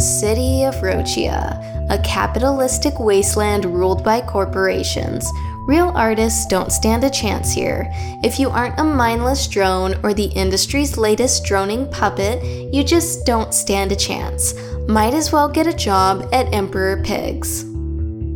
City 0.00 0.64
of 0.64 0.74
Rochia, 0.76 1.88
a 1.90 1.98
capitalistic 2.02 2.98
wasteland 2.98 3.64
ruled 3.64 4.02
by 4.02 4.20
corporations. 4.20 5.30
Real 5.66 5.92
artists 5.94 6.46
don't 6.46 6.72
stand 6.72 7.04
a 7.04 7.10
chance 7.10 7.52
here. 7.52 7.86
If 8.24 8.38
you 8.38 8.48
aren't 8.48 8.80
a 8.80 8.84
mindless 8.84 9.46
drone 9.46 9.94
or 10.02 10.14
the 10.14 10.24
industry's 10.24 10.96
latest 10.96 11.44
droning 11.44 11.90
puppet, 11.90 12.42
you 12.72 12.82
just 12.82 13.26
don't 13.26 13.52
stand 13.52 13.92
a 13.92 13.96
chance. 13.96 14.54
Might 14.88 15.14
as 15.14 15.32
well 15.32 15.48
get 15.48 15.66
a 15.66 15.74
job 15.74 16.28
at 16.32 16.52
Emperor 16.52 17.02
Pigs. 17.04 17.64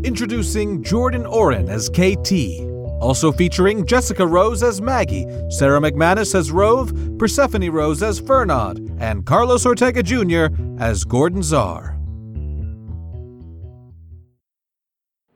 Introducing 0.04 0.82
Jordan 0.82 1.24
Oren 1.24 1.68
as 1.68 1.88
KT. 1.88 2.73
Also 3.04 3.30
featuring 3.30 3.84
Jessica 3.84 4.26
Rose 4.26 4.62
as 4.62 4.80
Maggie, 4.80 5.26
Sarah 5.50 5.78
McManus 5.78 6.34
as 6.34 6.50
Rove, 6.50 6.90
Persephone 7.18 7.68
Rose 7.68 8.02
as 8.02 8.18
Fernod, 8.18 8.98
and 8.98 9.26
Carlos 9.26 9.66
Ortega 9.66 10.02
Jr. 10.02 10.46
as 10.78 11.04
Gordon 11.04 11.42
Czar. 11.42 11.98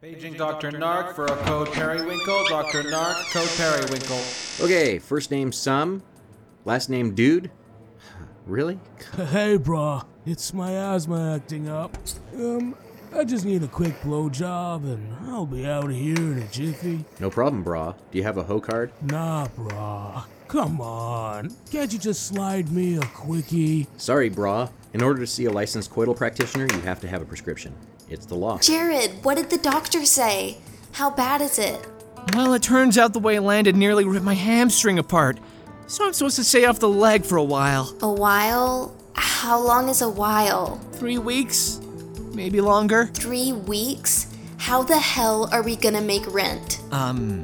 Paging 0.00 0.32
Dr. 0.32 0.70
Nark 0.70 1.14
for 1.14 1.26
a 1.26 1.36
code 1.44 1.70
Periwinkle. 1.72 2.46
Dr. 2.48 2.84
Nark, 2.84 3.16
code 3.32 3.50
Periwinkle. 3.58 4.22
Okay, 4.62 4.98
first 4.98 5.30
name 5.30 5.52
Sum, 5.52 6.02
last 6.64 6.88
name 6.88 7.14
Dude. 7.14 7.50
Really? 8.46 8.80
Hey, 9.14 9.58
brah, 9.58 10.06
it's 10.24 10.54
my 10.54 10.72
asthma 10.72 11.34
acting 11.34 11.68
up. 11.68 11.98
Um, 12.34 12.74
I 13.14 13.24
just 13.24 13.44
need 13.44 13.62
a 13.62 13.68
quick 13.68 14.00
blowjob 14.02 14.84
and 14.84 15.14
I'll 15.28 15.46
be 15.46 15.66
out 15.66 15.84
of 15.84 15.90
here 15.90 16.16
in 16.16 16.38
a 16.38 16.46
jiffy. 16.48 17.04
No 17.20 17.30
problem, 17.30 17.64
brah. 17.64 17.94
Do 18.10 18.18
you 18.18 18.24
have 18.24 18.36
a 18.36 18.42
hoe 18.42 18.60
card? 18.60 18.92
Nah, 19.02 19.48
brah. 19.48 20.24
Come 20.46 20.80
on. 20.80 21.54
Can't 21.70 21.92
you 21.92 21.98
just 21.98 22.26
slide 22.26 22.70
me 22.70 22.96
a 22.96 23.02
quickie? 23.02 23.86
Sorry, 23.96 24.30
brah. 24.30 24.70
In 24.92 25.02
order 25.02 25.20
to 25.20 25.26
see 25.26 25.46
a 25.46 25.50
licensed 25.50 25.90
coital 25.90 26.16
practitioner, 26.16 26.66
you 26.72 26.80
have 26.80 27.00
to 27.00 27.08
have 27.08 27.22
a 27.22 27.24
prescription. 27.24 27.74
It's 28.08 28.26
the 28.26 28.34
law. 28.34 28.58
Jared, 28.58 29.24
what 29.24 29.36
did 29.36 29.50
the 29.50 29.58
doctor 29.58 30.04
say? 30.04 30.58
How 30.92 31.10
bad 31.10 31.40
is 31.40 31.58
it? 31.58 31.86
Well, 32.34 32.54
it 32.54 32.62
turns 32.62 32.98
out 32.98 33.12
the 33.12 33.18
way 33.18 33.36
it 33.36 33.42
landed 33.42 33.76
nearly 33.76 34.04
ripped 34.04 34.24
my 34.24 34.34
hamstring 34.34 34.98
apart. 34.98 35.38
So 35.86 36.06
I'm 36.06 36.12
supposed 36.12 36.36
to 36.36 36.44
stay 36.44 36.66
off 36.66 36.78
the 36.78 36.88
leg 36.88 37.24
for 37.24 37.36
a 37.36 37.44
while. 37.44 37.94
A 38.02 38.12
while? 38.12 38.94
How 39.14 39.60
long 39.60 39.88
is 39.88 40.02
a 40.02 40.08
while? 40.08 40.76
Three 40.92 41.18
weeks? 41.18 41.80
Maybe 42.38 42.60
longer? 42.60 43.06
Three 43.14 43.52
weeks? 43.52 44.28
How 44.58 44.84
the 44.84 44.96
hell 44.96 45.48
are 45.50 45.60
we 45.60 45.74
gonna 45.74 46.00
make 46.00 46.24
rent? 46.32 46.80
Um, 46.92 47.42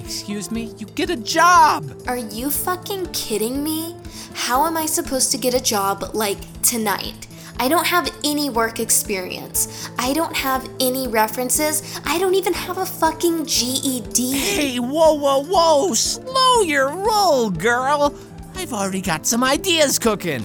excuse 0.00 0.50
me? 0.50 0.74
You 0.78 0.86
get 0.86 1.10
a 1.10 1.16
job! 1.16 2.02
Are 2.08 2.16
you 2.16 2.50
fucking 2.50 3.06
kidding 3.12 3.62
me? 3.62 3.94
How 4.34 4.66
am 4.66 4.76
I 4.76 4.86
supposed 4.86 5.30
to 5.30 5.38
get 5.38 5.54
a 5.54 5.60
job 5.60 6.10
like 6.12 6.38
tonight? 6.62 7.28
I 7.60 7.68
don't 7.68 7.86
have 7.86 8.12
any 8.24 8.50
work 8.50 8.80
experience. 8.80 9.88
I 9.96 10.12
don't 10.12 10.34
have 10.34 10.68
any 10.80 11.06
references. 11.06 12.00
I 12.04 12.18
don't 12.18 12.34
even 12.34 12.52
have 12.52 12.78
a 12.78 12.84
fucking 12.84 13.46
GED. 13.46 14.32
Hey, 14.32 14.80
whoa, 14.80 15.14
whoa, 15.14 15.44
whoa! 15.44 15.94
Slow 15.94 16.62
your 16.62 16.92
roll, 16.92 17.48
girl! 17.50 18.12
I've 18.56 18.72
already 18.72 19.02
got 19.02 19.24
some 19.24 19.44
ideas 19.44 20.00
cooking. 20.00 20.44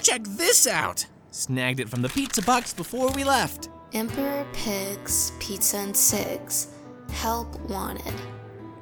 Check 0.00 0.22
this 0.24 0.66
out! 0.66 1.04
Snagged 1.40 1.80
it 1.80 1.88
from 1.88 2.02
the 2.02 2.08
pizza 2.10 2.42
box 2.42 2.74
before 2.74 3.10
we 3.12 3.24
left. 3.24 3.70
Emperor 3.94 4.46
Pigs, 4.52 5.32
Pizza 5.40 5.78
and 5.78 5.96
Cigs. 5.96 6.74
Help 7.12 7.58
wanted. 7.60 8.12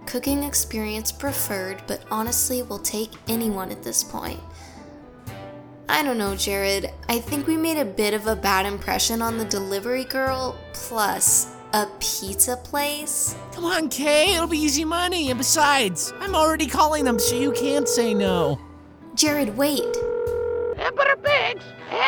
Cooking 0.06 0.42
experience 0.42 1.12
preferred, 1.12 1.80
but 1.86 2.04
honestly 2.10 2.62
we'll 2.62 2.80
take 2.80 3.12
anyone 3.28 3.70
at 3.70 3.84
this 3.84 4.02
point. 4.02 4.40
I 5.88 6.02
don't 6.02 6.18
know, 6.18 6.34
Jared. 6.34 6.92
I 7.08 7.20
think 7.20 7.46
we 7.46 7.56
made 7.56 7.78
a 7.78 7.84
bit 7.84 8.12
of 8.12 8.26
a 8.26 8.34
bad 8.34 8.66
impression 8.66 9.22
on 9.22 9.38
the 9.38 9.44
delivery 9.44 10.04
girl, 10.04 10.58
plus 10.72 11.54
a 11.74 11.86
pizza 12.00 12.56
place. 12.56 13.36
Come 13.52 13.66
on, 13.66 13.88
Kay, 13.88 14.34
it'll 14.34 14.48
be 14.48 14.58
easy 14.58 14.84
money. 14.84 15.30
And 15.30 15.38
besides, 15.38 16.12
I'm 16.18 16.34
already 16.34 16.66
calling 16.66 17.04
them, 17.04 17.20
so 17.20 17.36
you 17.36 17.52
can't 17.52 17.88
say 17.88 18.14
no. 18.14 18.58
Jared, 19.14 19.56
wait. 19.56 19.96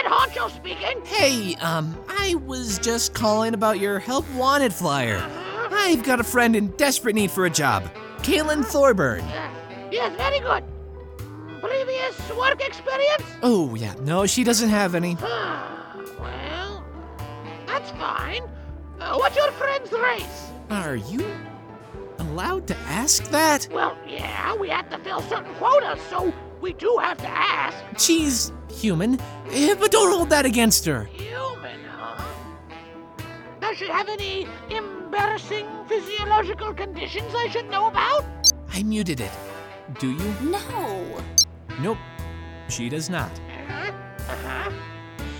Honcho 0.04 0.50
speaking. 0.50 1.00
Hey, 1.04 1.54
um, 1.56 1.96
I 2.08 2.34
was 2.46 2.78
just 2.78 3.14
calling 3.14 3.54
about 3.54 3.78
your 3.80 3.98
help 3.98 4.28
wanted 4.34 4.72
flyer. 4.72 5.18
I've 5.72 6.02
got 6.02 6.20
a 6.20 6.24
friend 6.24 6.54
in 6.56 6.68
desperate 6.76 7.14
need 7.14 7.30
for 7.30 7.46
a 7.46 7.50
job. 7.50 7.90
Kaylin 8.18 8.64
Thorburn. 8.64 9.24
Yes, 9.90 10.14
very 10.16 10.40
good. 10.40 10.64
Previous 11.60 12.30
work 12.32 12.60
experience? 12.66 13.24
Oh, 13.42 13.74
yeah, 13.74 13.94
no, 14.02 14.26
she 14.26 14.44
doesn't 14.44 14.68
have 14.70 14.94
any. 14.94 15.14
well, 15.16 16.84
that's 17.66 17.90
fine. 17.92 18.42
Uh, 18.98 19.16
what's 19.16 19.36
your 19.36 19.50
friend's 19.52 19.92
race? 19.92 20.50
Are 20.70 20.96
you 20.96 21.26
allowed 22.18 22.66
to 22.68 22.76
ask 22.86 23.24
that? 23.30 23.66
Well, 23.72 23.96
yeah, 24.06 24.54
we 24.56 24.68
have 24.68 24.88
to 24.90 24.98
fill 24.98 25.22
certain 25.22 25.54
quotas, 25.54 26.00
so 26.08 26.32
we 26.60 26.72
do 26.74 26.98
have 27.00 27.18
to 27.18 27.28
ask. 27.28 27.76
She's 27.98 28.52
human, 28.70 29.18
eh, 29.50 29.74
but 29.78 29.90
don't 29.90 30.12
hold 30.12 30.30
that 30.30 30.46
against 30.46 30.84
her. 30.86 31.04
Human, 31.04 31.80
huh? 31.88 32.22
Does 33.60 33.76
she 33.76 33.86
have 33.88 34.08
any 34.08 34.46
embarrassing 34.70 35.66
physiological 35.88 36.74
conditions 36.74 37.32
I 37.34 37.48
should 37.48 37.68
know 37.70 37.86
about? 37.86 38.24
I 38.72 38.82
muted 38.82 39.20
it. 39.20 39.32
Do 39.98 40.10
you? 40.12 40.34
No. 40.42 41.22
Nope. 41.80 41.98
She 42.68 42.88
does 42.88 43.10
not. 43.10 43.30
Uh-huh. 44.28 44.70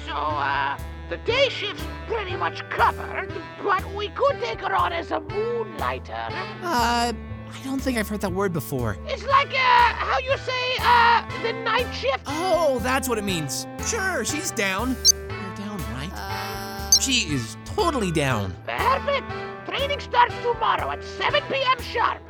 So, 0.07 0.15
uh, 0.15 0.77
the 1.09 1.19
day 1.19 1.49
shift's 1.49 1.85
pretty 2.09 2.37
much 2.37 2.69
covered, 2.71 3.33
but 3.63 3.85
we 3.95 4.09
could 4.09 4.41
take 4.41 4.61
her 4.61 4.75
on 4.75 4.93
as 4.93 5.13
a 5.13 5.21
moonlighter. 5.21 6.29
Uh, 6.63 7.13
I 7.53 7.65
don't 7.65 7.81
think 7.81 7.99
I've 7.99 8.09
heard 8.09 8.21
that 8.21 8.33
word 8.33 8.53
before. 8.53 8.97
It's 9.07 9.25
like, 9.25 9.49
uh, 9.49 9.55
how 9.55 10.19
you 10.19 10.37
say, 10.39 10.77
uh, 10.81 11.43
the 11.43 11.53
night 11.65 11.91
shift? 11.93 12.25
Oh, 12.27 12.79
that's 12.83 13.09
what 13.09 13.19
it 13.19 13.25
means. 13.25 13.67
Sure, 13.87 14.25
she's 14.25 14.51
down. 14.51 14.97
You're 15.29 15.57
down, 15.57 15.79
right? 15.95 16.91
She 17.01 17.33
is 17.33 17.57
totally 17.65 18.11
down. 18.13 18.55
Perfect. 18.67 19.27
Training 19.67 20.01
starts 20.01 20.35
tomorrow 20.43 20.91
at 20.91 21.03
7 21.03 21.43
p.m. 21.51 21.81
sharp. 21.83 22.21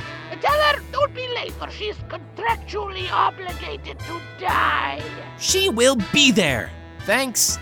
Tell 0.41 0.61
her 0.63 0.81
don't 0.93 1.15
be 1.15 1.29
late, 1.29 1.53
or 1.61 1.71
she's 1.71 1.97
contractually 2.09 3.11
obligated 3.11 3.99
to 4.01 4.21
die. 4.39 5.03
She 5.39 5.69
will 5.69 5.97
be 6.13 6.31
there. 6.31 6.71
Thanks. 7.01 7.59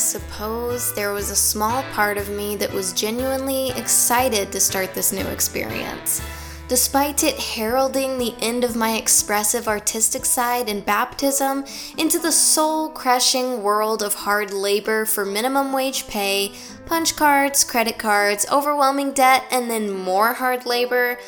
Suppose 0.00 0.94
there 0.94 1.12
was 1.12 1.30
a 1.30 1.36
small 1.36 1.82
part 1.92 2.16
of 2.16 2.30
me 2.30 2.56
that 2.56 2.72
was 2.72 2.94
genuinely 2.94 3.70
excited 3.72 4.50
to 4.50 4.58
start 4.58 4.94
this 4.94 5.12
new 5.12 5.26
experience. 5.26 6.22
Despite 6.68 7.22
it 7.22 7.38
heralding 7.38 8.16
the 8.16 8.34
end 8.40 8.64
of 8.64 8.74
my 8.74 8.96
expressive 8.96 9.68
artistic 9.68 10.24
side 10.24 10.70
and 10.70 10.86
baptism 10.86 11.66
into 11.98 12.18
the 12.18 12.32
soul 12.32 12.88
crushing 12.88 13.62
world 13.62 14.02
of 14.02 14.14
hard 14.14 14.52
labor 14.52 15.04
for 15.04 15.26
minimum 15.26 15.70
wage 15.72 16.08
pay, 16.08 16.52
punch 16.86 17.14
cards, 17.14 17.62
credit 17.62 17.98
cards, 17.98 18.46
overwhelming 18.50 19.12
debt, 19.12 19.44
and 19.50 19.70
then 19.70 19.92
more 19.92 20.32
hard 20.32 20.64
labor, 20.64 21.18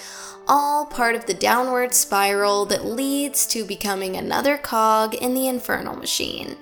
all 0.49 0.87
part 0.87 1.14
of 1.14 1.26
the 1.26 1.35
downward 1.35 1.93
spiral 1.93 2.64
that 2.67 2.87
leads 2.87 3.47
to 3.47 3.64
becoming 3.64 4.17
another 4.17 4.57
cog 4.57 5.14
in 5.14 5.35
the 5.35 5.47
infernal 5.47 5.95
machine. 5.95 6.57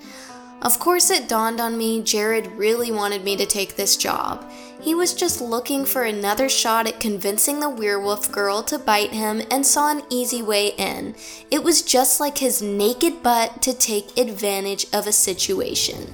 Of 0.62 0.78
course, 0.78 1.08
it 1.08 1.26
dawned 1.26 1.58
on 1.58 1.78
me 1.78 2.02
Jared 2.02 2.46
really 2.52 2.92
wanted 2.92 3.24
me 3.24 3.34
to 3.36 3.46
take 3.46 3.76
this 3.76 3.96
job. 3.96 4.44
He 4.78 4.94
was 4.94 5.14
just 5.14 5.40
looking 5.40 5.86
for 5.86 6.02
another 6.02 6.50
shot 6.50 6.86
at 6.86 7.00
convincing 7.00 7.60
the 7.60 7.70
werewolf 7.70 8.30
girl 8.30 8.62
to 8.64 8.78
bite 8.78 9.12
him 9.12 9.40
and 9.50 9.64
saw 9.64 9.90
an 9.90 10.02
easy 10.10 10.42
way 10.42 10.68
in. 10.76 11.14
It 11.50 11.64
was 11.64 11.80
just 11.80 12.20
like 12.20 12.36
his 12.38 12.60
naked 12.60 13.22
butt 13.22 13.62
to 13.62 13.72
take 13.72 14.18
advantage 14.18 14.86
of 14.92 15.06
a 15.06 15.12
situation. 15.12 16.12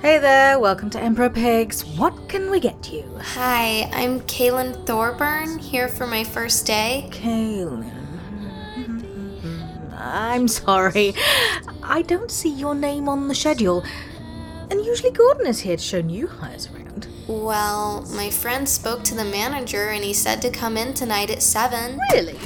Hey 0.00 0.18
there, 0.18 0.58
welcome 0.58 0.88
to 0.90 1.00
Emperor 1.00 1.28
Pigs. 1.28 1.84
What 1.84 2.28
can 2.30 2.50
we 2.50 2.58
get 2.58 2.90
you? 2.90 3.04
Hi, 3.20 3.82
I'm 3.92 4.20
Kaylin 4.22 4.86
Thorburn, 4.86 5.58
here 5.58 5.88
for 5.88 6.06
my 6.06 6.24
first 6.24 6.66
day. 6.66 7.08
Kaylin. 7.10 7.91
I'm 10.04 10.48
sorry. 10.48 11.14
I 11.82 12.02
don't 12.02 12.30
see 12.30 12.50
your 12.50 12.74
name 12.74 13.08
on 13.08 13.28
the 13.28 13.34
schedule. 13.34 13.84
And 14.70 14.84
usually 14.84 15.12
Gordon 15.12 15.46
is 15.46 15.60
here 15.60 15.76
to 15.76 15.82
show 15.82 16.00
new 16.00 16.26
hires 16.26 16.68
around. 16.70 17.06
Well, 17.28 18.04
my 18.10 18.28
friend 18.30 18.68
spoke 18.68 19.04
to 19.04 19.14
the 19.14 19.24
manager 19.24 19.90
and 19.90 20.02
he 20.02 20.12
said 20.12 20.42
to 20.42 20.50
come 20.50 20.76
in 20.76 20.92
tonight 20.92 21.30
at 21.30 21.42
7. 21.42 22.00
Really? 22.12 22.36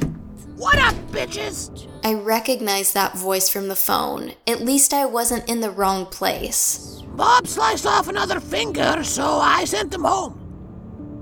What 0.57 0.79
up, 0.79 0.95
bitches? 1.11 1.89
I 2.05 2.15
recognized 2.15 2.95
that 2.95 3.17
voice 3.17 3.49
from 3.49 3.69
the 3.69 3.77
phone. 3.77 4.33
At 4.47 4.61
least 4.61 4.93
I 4.93 5.07
wasn't 5.07 5.49
in 5.49 5.61
the 5.61 5.71
wrong 5.71 6.07
place. 6.07 7.03
Bob 7.15 7.47
sliced 7.47 7.87
off 7.87 8.09
another 8.09 8.39
finger, 8.41 9.03
so 9.03 9.25
I 9.25 9.65
sent 9.65 9.95
him 9.95 10.05
home. 10.05 10.39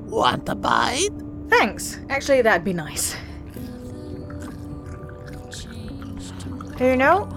Want 0.08 0.48
a 0.48 0.54
bite? 0.54 1.10
Thanks. 1.48 2.00
Actually, 2.08 2.42
that'd 2.42 2.64
be 2.64 2.72
nice. 2.72 3.14
You 6.80 6.96
know, 6.96 7.28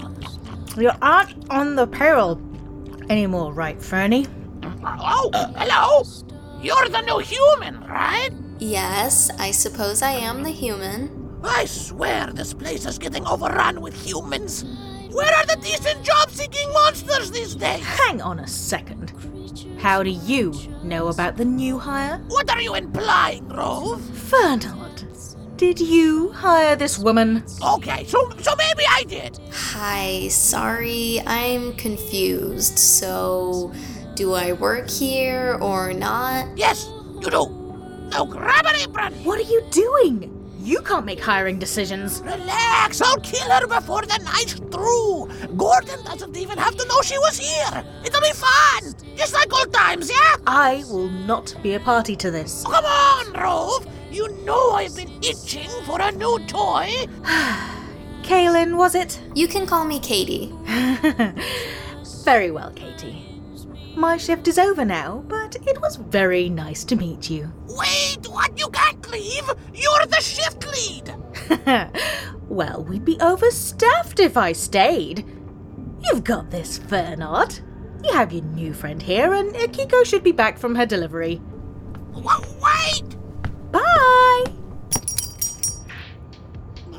you 0.76 0.90
aren't 1.02 1.50
on 1.52 1.76
the 1.76 1.86
payroll 1.86 2.42
anymore, 3.10 3.54
right, 3.54 3.80
Fernie? 3.82 4.26
Oh, 4.84 5.30
hello? 5.56 6.04
You're 6.62 6.90
the 6.90 7.02
new 7.02 7.20
human, 7.20 7.80
right? 7.82 8.32
Yes, 8.58 9.30
I 9.38 9.52
suppose 9.52 10.02
I 10.02 10.12
am 10.12 10.42
the 10.42 10.50
human. 10.50 11.40
I 11.44 11.66
swear 11.66 12.32
this 12.34 12.54
place 12.54 12.86
is 12.88 12.98
getting 12.98 13.28
overrun 13.28 13.80
with 13.80 13.94
humans. 13.94 14.66
Where 15.12 15.34
are 15.36 15.46
the 15.46 15.58
decent 15.62 16.04
job 16.04 16.32
seeking 16.32 16.72
monsters 16.74 17.30
these 17.30 17.54
days? 17.54 17.86
Hang 17.86 18.22
on 18.22 18.40
a 18.40 18.48
second. 18.48 19.14
How 19.78 20.02
do 20.02 20.10
you 20.10 20.52
know 20.84 21.10
about 21.10 21.38
the 21.38 21.46
new 21.46 21.78
hire? 21.78 22.18
What 22.28 22.50
are 22.50 22.62
you 22.62 22.74
implying, 22.74 23.48
Rove? 23.50 24.02
Fernald, 24.02 24.87
did 25.58 25.80
you 25.80 26.32
hire 26.34 26.76
this 26.76 26.98
woman? 27.00 27.44
Okay, 27.66 28.06
so 28.06 28.30
so 28.40 28.56
maybe 28.58 28.84
I 28.90 29.04
did. 29.04 29.40
Hi, 29.52 30.28
sorry, 30.28 31.20
I'm 31.26 31.74
confused. 31.74 32.78
So, 32.78 33.74
do 34.16 34.34
I 34.34 34.54
work 34.54 34.90
here 34.90 35.58
or 35.60 35.94
not? 35.94 36.48
Yes, 36.56 36.88
you 37.22 37.30
do. 37.30 37.50
Now 38.12 38.26
grab 38.26 38.66
an 38.68 38.76
apron. 38.76 39.14
What 39.24 39.40
are 39.40 39.50
you 39.50 39.64
doing? 39.72 40.34
You 40.60 40.82
can't 40.82 41.06
make 41.06 41.20
hiring 41.20 41.60
decisions. 41.60 42.22
Relax, 42.22 43.02
I'll 43.02 43.20
kill 43.22 43.50
her 43.50 43.68
before 43.68 44.02
the 44.02 44.20
night's 44.24 44.54
through. 44.54 45.30
Gordon 45.56 46.04
doesn't 46.04 46.36
even 46.38 46.58
have 46.58 46.76
to 46.76 46.88
know 46.88 47.02
she 47.02 47.18
was 47.20 47.38
here. 47.38 47.84
It'll 48.06 48.22
be 48.22 48.34
fun, 48.34 48.94
just 49.16 49.34
like 49.34 49.52
old 49.54 49.74
times, 49.74 50.10
yeah? 50.10 50.36
I 50.46 50.84
will 50.90 51.10
not 51.10 51.56
be 51.64 51.74
a 51.76 51.80
party 51.80 52.16
to 52.18 52.32
this. 52.32 52.64
Oh, 52.68 52.72
come 52.72 52.86
on, 52.86 53.42
Rove. 53.42 53.88
You 54.78 54.84
know 54.84 54.90
I've 54.90 54.96
been 54.96 55.24
itching 55.24 55.70
for 55.86 56.00
a 56.00 56.12
new 56.12 56.40
toy. 56.46 56.88
Kaylin, 58.22 58.78
was 58.78 58.94
it? 58.94 59.20
You 59.34 59.48
can 59.48 59.66
call 59.66 59.86
me 59.86 60.00
Katie. 60.00 60.54
very 62.24 62.52
well, 62.52 62.72
Katie. 62.72 63.24
My 63.96 64.18
shift 64.18 64.48
is 64.48 64.60
over 64.60 64.86
now, 64.86 65.24
but 65.28 65.56
it 65.66 65.82
was 65.82 65.96
very 65.96 66.50
nice 66.50 66.84
to 66.86 66.96
meet 66.96 67.30
you. 67.30 67.52
Wait, 67.70 68.28
what? 68.28 68.58
You 68.60 68.70
can't 68.70 69.10
leave? 69.10 69.50
You're 69.74 70.06
the 70.06 70.22
shift 70.22 70.68
lead. 70.72 71.92
well, 72.48 72.84
we'd 72.84 73.06
be 73.06 73.18
overstaffed 73.18 74.20
if 74.20 74.38
I 74.38 74.52
stayed. 74.52 75.26
You've 76.04 76.24
got 76.24 76.52
this, 76.52 76.78
Fernard. 76.78 77.60
You 78.04 78.14
have 78.14 78.32
your 78.32 78.44
new 78.44 78.74
friend 78.74 79.02
here, 79.02 79.34
and 79.34 79.56
Akiko 79.56 80.06
should 80.06 80.24
be 80.24 80.32
back 80.32 80.60
from 80.60 80.76
her 80.76 80.86
delivery. 80.86 81.42
Wait! 82.14 83.16
Bye! 83.72 84.57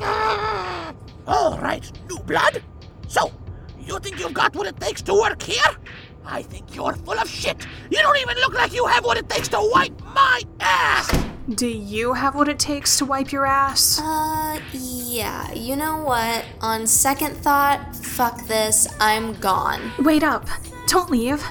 All 1.27 1.59
right, 1.59 1.91
new 2.09 2.19
blood. 2.21 2.63
So, 3.09 3.33
you 3.81 3.99
think 3.99 4.19
you've 4.19 4.35
got 4.35 4.55
what 4.55 4.67
it 4.67 4.79
takes 4.81 5.03
to 5.03 5.15
work 5.15 5.43
here? 5.43 5.77
I 6.25 6.43
think 6.43 6.75
you're 6.75 6.95
full 6.95 7.19
of 7.19 7.29
shit. 7.29 7.67
You 7.91 7.99
don't 7.99 8.19
even 8.19 8.37
look 8.37 8.55
like 8.55 8.73
you 8.75 8.87
have 8.87 9.05
what 9.05 9.17
it 9.17 9.29
takes 9.29 9.49
to 9.49 9.59
wipe 9.73 9.99
my 10.15 10.43
ass. 10.61 11.11
Do 11.55 11.67
you 11.67 12.13
have 12.13 12.35
what 12.35 12.49
it 12.49 12.59
takes 12.59 12.99
to 12.99 13.07
wipe 13.07 13.33
your 13.33 13.47
ass? 13.47 13.99
Uh, 13.99 14.61
yeah. 14.73 15.51
You 15.55 15.77
know 15.77 16.03
what? 16.03 16.45
On 16.61 16.87
second 16.87 17.35
thought, 17.37 17.97
fuck 17.97 18.47
this. 18.47 18.87
I'm 19.01 19.33
gone. 19.35 19.93
Wait 20.01 20.23
up. 20.23 20.47
Don't 20.87 21.11
leave. 21.11 21.43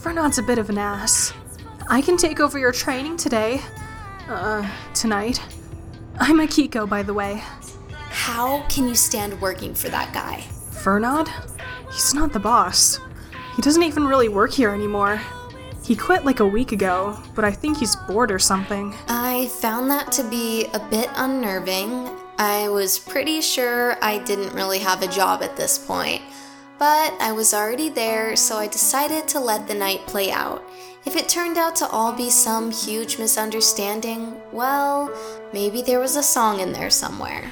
Fernand's 0.00 0.38
a 0.38 0.42
bit 0.42 0.58
of 0.58 0.68
an 0.68 0.78
ass. 0.78 1.32
I 1.88 2.02
can 2.02 2.16
take 2.16 2.40
over 2.40 2.58
your 2.58 2.72
training 2.72 3.16
today. 3.16 3.60
Uh, 4.28 4.68
tonight. 4.94 5.40
I'm 6.18 6.38
Akiko, 6.38 6.88
by 6.88 7.04
the 7.04 7.14
way. 7.14 7.42
How 8.28 8.60
can 8.68 8.86
you 8.86 8.94
stand 8.94 9.40
working 9.40 9.72
for 9.72 9.88
that 9.88 10.12
guy? 10.12 10.42
Fernand? 10.82 11.30
He's 11.90 12.12
not 12.12 12.30
the 12.30 12.38
boss. 12.38 13.00
He 13.56 13.62
doesn't 13.62 13.82
even 13.82 14.06
really 14.06 14.28
work 14.28 14.52
here 14.52 14.70
anymore. 14.70 15.18
He 15.82 15.96
quit 15.96 16.26
like 16.26 16.40
a 16.40 16.46
week 16.46 16.72
ago, 16.72 17.18
but 17.34 17.46
I 17.46 17.50
think 17.50 17.78
he's 17.78 17.96
bored 17.96 18.30
or 18.30 18.38
something. 18.38 18.94
I 19.08 19.46
found 19.62 19.90
that 19.90 20.12
to 20.12 20.24
be 20.24 20.66
a 20.74 20.78
bit 20.78 21.08
unnerving. 21.16 22.10
I 22.36 22.68
was 22.68 22.98
pretty 22.98 23.40
sure 23.40 23.96
I 24.04 24.18
didn't 24.18 24.52
really 24.52 24.80
have 24.80 25.00
a 25.00 25.08
job 25.08 25.42
at 25.42 25.56
this 25.56 25.78
point, 25.78 26.20
but 26.78 27.14
I 27.18 27.32
was 27.32 27.54
already 27.54 27.88
there, 27.88 28.36
so 28.36 28.58
I 28.58 28.66
decided 28.66 29.26
to 29.28 29.40
let 29.40 29.66
the 29.66 29.74
night 29.74 30.06
play 30.06 30.30
out. 30.30 30.62
If 31.06 31.16
it 31.16 31.30
turned 31.30 31.56
out 31.56 31.74
to 31.76 31.88
all 31.88 32.12
be 32.12 32.28
some 32.28 32.70
huge 32.70 33.18
misunderstanding, 33.18 34.38
well, 34.52 35.10
maybe 35.54 35.80
there 35.80 35.98
was 35.98 36.16
a 36.16 36.22
song 36.22 36.60
in 36.60 36.72
there 36.72 36.90
somewhere. 36.90 37.50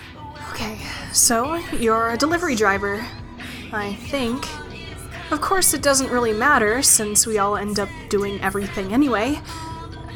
Okay, 0.56 0.78
so 1.12 1.56
you're 1.78 2.12
a 2.12 2.16
delivery 2.16 2.54
driver. 2.54 3.04
I 3.74 3.92
think. 3.92 4.42
Of 5.30 5.42
course, 5.42 5.74
it 5.74 5.82
doesn't 5.82 6.10
really 6.10 6.32
matter 6.32 6.80
since 6.80 7.26
we 7.26 7.36
all 7.36 7.58
end 7.58 7.78
up 7.78 7.90
doing 8.08 8.40
everything 8.40 8.94
anyway. 8.94 9.38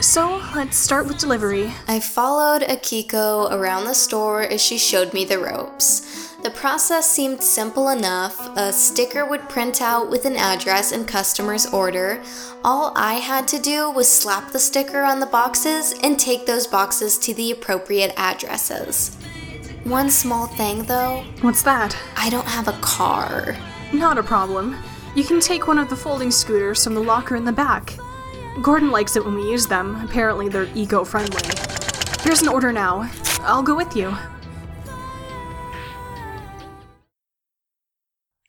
So, 0.01 0.43
let's 0.55 0.79
start 0.79 1.07
with 1.07 1.19
delivery. 1.19 1.71
I 1.87 2.01
followed 2.01 2.63
Akiko 2.63 3.53
around 3.53 3.85
the 3.85 3.93
store 3.93 4.41
as 4.41 4.63
she 4.63 4.79
showed 4.79 5.13
me 5.13 5.27
the 5.27 5.39
ropes. 5.39 6.35
The 6.43 6.51
process 6.51 7.11
seemed 7.11 7.43
simple 7.43 7.91
enough. 7.91 8.57
A 8.57 8.73
sticker 8.73 9.27
would 9.27 9.47
print 9.51 9.83
out 9.83 10.09
with 10.09 10.25
an 10.25 10.37
address 10.37 10.91
and 10.91 11.07
customer's 11.07 11.67
order. 11.67 12.23
All 12.65 12.95
I 12.97 13.17
had 13.17 13.47
to 13.49 13.59
do 13.59 13.91
was 13.91 14.09
slap 14.11 14.53
the 14.53 14.59
sticker 14.59 15.03
on 15.03 15.21
the 15.21 15.27
boxes 15.27 15.93
and 16.03 16.19
take 16.19 16.47
those 16.47 16.67
boxes 16.67 17.19
to 17.19 17.35
the 17.35 17.51
appropriate 17.51 18.15
addresses. 18.17 19.15
One 19.85 20.11
small 20.11 20.47
thing 20.47 20.83
though. 20.83 21.25
What's 21.41 21.63
that? 21.63 21.97
I 22.15 22.29
don't 22.29 22.47
have 22.47 22.69
a 22.69 22.79
car. 22.81 23.57
Not 23.93 24.19
a 24.19 24.23
problem. 24.23 24.77
You 25.15 25.25
can 25.25 25.41
take 25.41 25.67
one 25.67 25.79
of 25.79 25.89
the 25.89 25.97
folding 25.97 26.31
scooters 26.31 26.85
from 26.85 26.95
the 26.95 27.03
locker 27.03 27.35
in 27.35 27.47
the 27.47 27.53
back. 27.53 27.97
Gordon 28.63 28.91
likes 28.91 29.17
it 29.17 29.25
when 29.25 29.35
we 29.35 29.51
use 29.51 29.67
them. 29.67 29.97
Apparently, 30.05 30.49
they're 30.51 30.69
eco 30.75 31.03
friendly. 31.03 31.43
Here's 32.23 32.43
an 32.43 32.49
order 32.49 32.73
now. 32.73 33.11
I'll 33.41 33.63
go 33.63 33.75
with 33.75 33.97
you. 33.97 34.15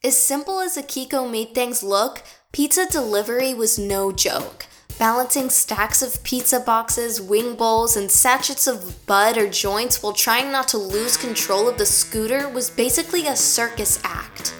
As 0.04 0.17
simple 0.17 0.60
as 0.60 0.78
Akiko 0.78 1.32
made 1.32 1.56
things 1.56 1.82
look, 1.82 2.24
pizza 2.52 2.86
delivery 2.91 3.54
was 3.54 3.80
no 3.80 4.12
joke. 4.12 4.65
Balancing 5.02 5.50
stacks 5.50 6.04
of 6.04 6.22
pizza 6.22 6.60
boxes, 6.60 7.20
wing 7.20 7.56
bowls, 7.56 7.98
and 7.98 8.12
sachets 8.12 8.68
of 8.68 9.04
bud 9.08 9.36
or 9.36 9.50
joints 9.50 10.04
while 10.04 10.14
trying 10.14 10.52
not 10.52 10.68
to 10.68 10.78
lose 10.78 11.18
control 11.18 11.68
of 11.68 11.80
the 11.80 11.88
scooter 11.88 12.48
was 12.48 12.70
basically 12.70 13.26
a 13.26 13.36
circus 13.36 14.00
act. 14.04 14.54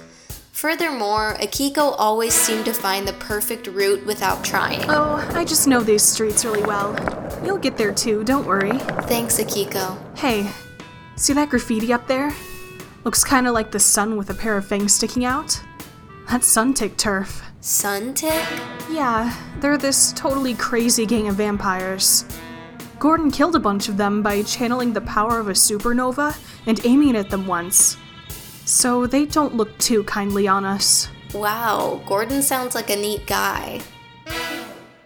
Furthermore, 0.52 1.38
Akiko 1.40 1.94
always 1.96 2.34
seemed 2.34 2.66
to 2.66 2.74
find 2.74 3.08
the 3.08 3.14
perfect 3.14 3.68
route 3.68 4.04
without 4.08 4.44
trying. 4.44 4.84
Oh, 4.90 5.24
I 5.36 5.46
just 5.46 5.68
know 5.68 5.82
these 5.82 6.02
streets 6.02 6.44
really 6.44 6.64
well. 6.64 6.96
You'll 7.46 7.60
get 7.60 7.78
there 7.78 7.94
too, 7.94 8.24
don't 8.24 8.48
worry. 8.48 8.80
Thanks, 9.04 9.38
Akiko. 9.38 9.96
Hey, 10.18 10.50
see 11.18 11.34
that 11.34 11.52
graffiti 11.52 11.94
up 11.94 12.08
there? 12.08 12.34
Looks 13.04 13.24
kinda 13.24 13.52
like 13.52 13.70
the 13.70 13.80
sun 13.80 14.18
with 14.18 14.32
a 14.32 14.34
pair 14.34 14.58
of 14.58 14.66
fangs 14.66 14.96
sticking 14.96 15.24
out. 15.24 15.62
That's 16.32 16.48
Suntick 16.48 16.96
turf. 16.96 17.44
Suntick? 17.62 18.48
Yeah, 18.90 19.36
they're 19.60 19.78
this 19.78 20.14
totally 20.14 20.54
crazy 20.54 21.06
gang 21.06 21.28
of 21.28 21.36
vampires. 21.36 22.24
Gordon 23.00 23.32
killed 23.32 23.58
a 23.58 23.60
bunch 23.60 23.90
of 23.90 23.98
them 23.98 24.24
by 24.24 24.42
channeling 24.44 24.94
the 24.94 25.02
power 25.02 25.40
of 25.42 25.50
a 25.50 25.52
supernova 25.52 26.40
and 26.68 26.86
aiming 26.86 27.18
at 27.18 27.30
them 27.30 27.48
once. 27.48 27.98
So 28.64 29.08
they 29.08 29.26
don't 29.26 29.58
look 29.58 29.78
too 29.78 30.06
kindly 30.06 30.48
on 30.48 30.64
us. 30.64 31.10
Wow, 31.34 32.02
Gordon 32.08 32.42
sounds 32.42 32.76
like 32.76 32.90
a 32.90 32.96
neat 32.96 33.28
guy. 33.28 33.82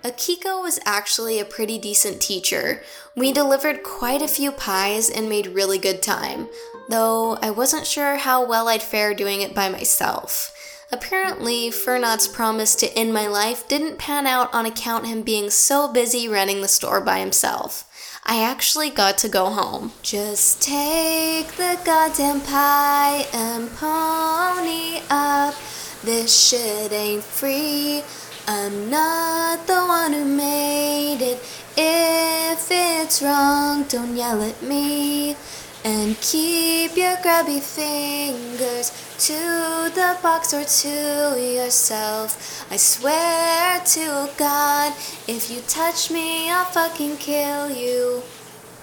Akiko 0.04 0.62
was 0.62 0.80
actually 0.86 1.40
a 1.40 1.46
pretty 1.46 1.80
decent 1.80 2.22
teacher. 2.22 2.84
We 3.16 3.34
delivered 3.34 3.82
quite 3.82 4.22
a 4.22 4.28
few 4.28 4.52
pies 4.52 5.10
and 5.10 5.28
made 5.28 5.48
really 5.48 5.80
good 5.80 6.04
time, 6.04 6.50
though 6.88 7.38
I 7.42 7.50
wasn't 7.50 7.88
sure 7.88 8.18
how 8.18 8.46
well 8.46 8.68
I'd 8.68 8.84
fare 8.84 9.16
doing 9.16 9.42
it 9.42 9.56
by 9.56 9.70
myself. 9.70 10.52
Apparently, 10.92 11.72
Fernot's 11.72 12.28
promise 12.28 12.76
to 12.76 12.94
end 12.98 13.14
my 13.14 13.28
life 13.28 13.68
didn't 13.68 13.98
pan 13.98 14.28
out 14.28 14.54
on 14.54 14.66
account 14.66 15.08
him 15.08 15.24
being 15.24 15.50
so 15.50 15.92
busy 15.92 16.28
running 16.28 16.62
the 16.62 16.68
store 16.68 17.02
by 17.02 17.20
himself. 17.20 17.86
I 18.24 18.44
actually 18.44 18.90
got 18.90 19.18
to 19.20 19.30
go 19.30 19.50
home. 19.50 19.94
Just 20.04 20.62
take 20.62 21.48
the 21.54 21.80
goddamn 21.84 22.42
pie 22.42 23.26
and 23.34 23.70
pony 23.76 25.02
up. 25.10 25.56
This 26.04 26.50
shit 26.50 26.92
ain't 26.92 27.24
free. 27.24 28.04
I'm 28.48 28.90
not 28.90 29.66
the 29.66 29.82
one 29.86 30.14
who 30.14 30.24
made 30.24 31.22
it. 31.22 31.40
If 31.76 32.68
it's 32.70 33.22
wrong, 33.24 33.84
don't 33.84 34.16
yell 34.16 34.42
at 34.42 34.62
me. 34.62 35.36
And 35.84 36.20
keep 36.22 36.96
your 36.96 37.18
grubby 37.22 37.60
fingers 37.60 38.92
to 39.18 39.92
the 39.96 40.18
box 40.22 40.54
or 40.54 40.64
to 40.64 41.40
yourself. 41.40 42.66
I 42.70 42.76
swear 42.76 43.80
to 43.80 44.30
God, 44.38 44.94
if 45.28 45.50
you 45.50 45.62
touch 45.62 46.12
me, 46.12 46.52
I'll 46.52 46.66
fucking 46.66 47.18
kill 47.18 47.70
you. 47.70 48.22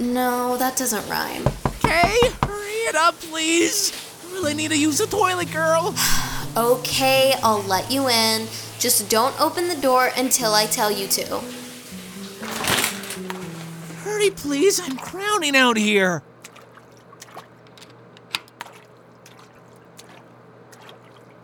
No, 0.00 0.56
that 0.56 0.76
doesn't 0.76 1.06
rhyme. 1.08 1.46
Okay, 1.66 2.16
hurry 2.42 2.80
it 2.88 2.94
up, 2.94 3.14
please. 3.20 3.92
I 4.24 4.32
really 4.32 4.54
need 4.54 4.70
to 4.70 4.78
use 4.78 4.98
the 4.98 5.06
toilet, 5.06 5.52
girl. 5.52 5.94
Okay, 6.54 7.32
I'll 7.42 7.62
let 7.62 7.90
you 7.90 8.10
in. 8.10 8.46
Just 8.78 9.08
don't 9.08 9.40
open 9.40 9.68
the 9.68 9.76
door 9.76 10.10
until 10.18 10.52
I 10.52 10.66
tell 10.66 10.90
you 10.90 11.06
to. 11.08 11.40
Hurry, 14.04 14.28
please. 14.28 14.78
I'm 14.78 14.98
crowning 14.98 15.56
out 15.56 15.78
here. 15.78 16.22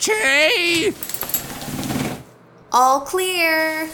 Che! 0.09 0.95
All 2.73 3.01
clear. 3.03 3.91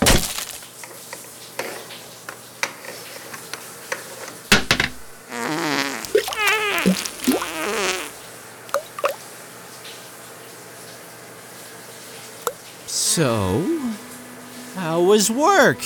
So, 12.86 13.90
how 14.76 15.02
was 15.02 15.32
work? 15.32 15.78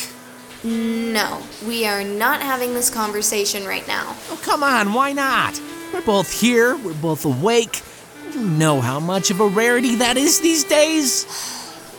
No, 0.63 1.41
we 1.67 1.87
are 1.87 2.05
not 2.05 2.43
having 2.43 2.75
this 2.75 2.91
conversation 2.91 3.65
right 3.65 3.89
now. 3.89 4.15
Oh, 4.29 4.39
come 4.43 4.63
on, 4.63 4.93
why 4.93 5.15
not? 5.15 5.59
We're 5.91 6.03
both 6.03 6.31
here, 6.31 6.77
we're 6.77 6.93
both 6.93 7.25
awake. 7.25 7.81
You 8.39 8.47
know 8.47 8.81
how 8.81 9.01
much 9.01 9.33
of 9.33 9.41
a 9.41 9.49
rarity 9.49 9.97
that 9.97 10.17
is 10.17 10.41
these 10.41 10.63
days? 10.63 11.25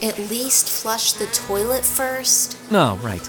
At 0.01 0.17
least 0.17 0.69
flush 0.69 1.11
the 1.11 1.25
toilet 1.25 1.83
first. 1.83 2.57
Oh, 2.71 2.97
right. 3.03 3.21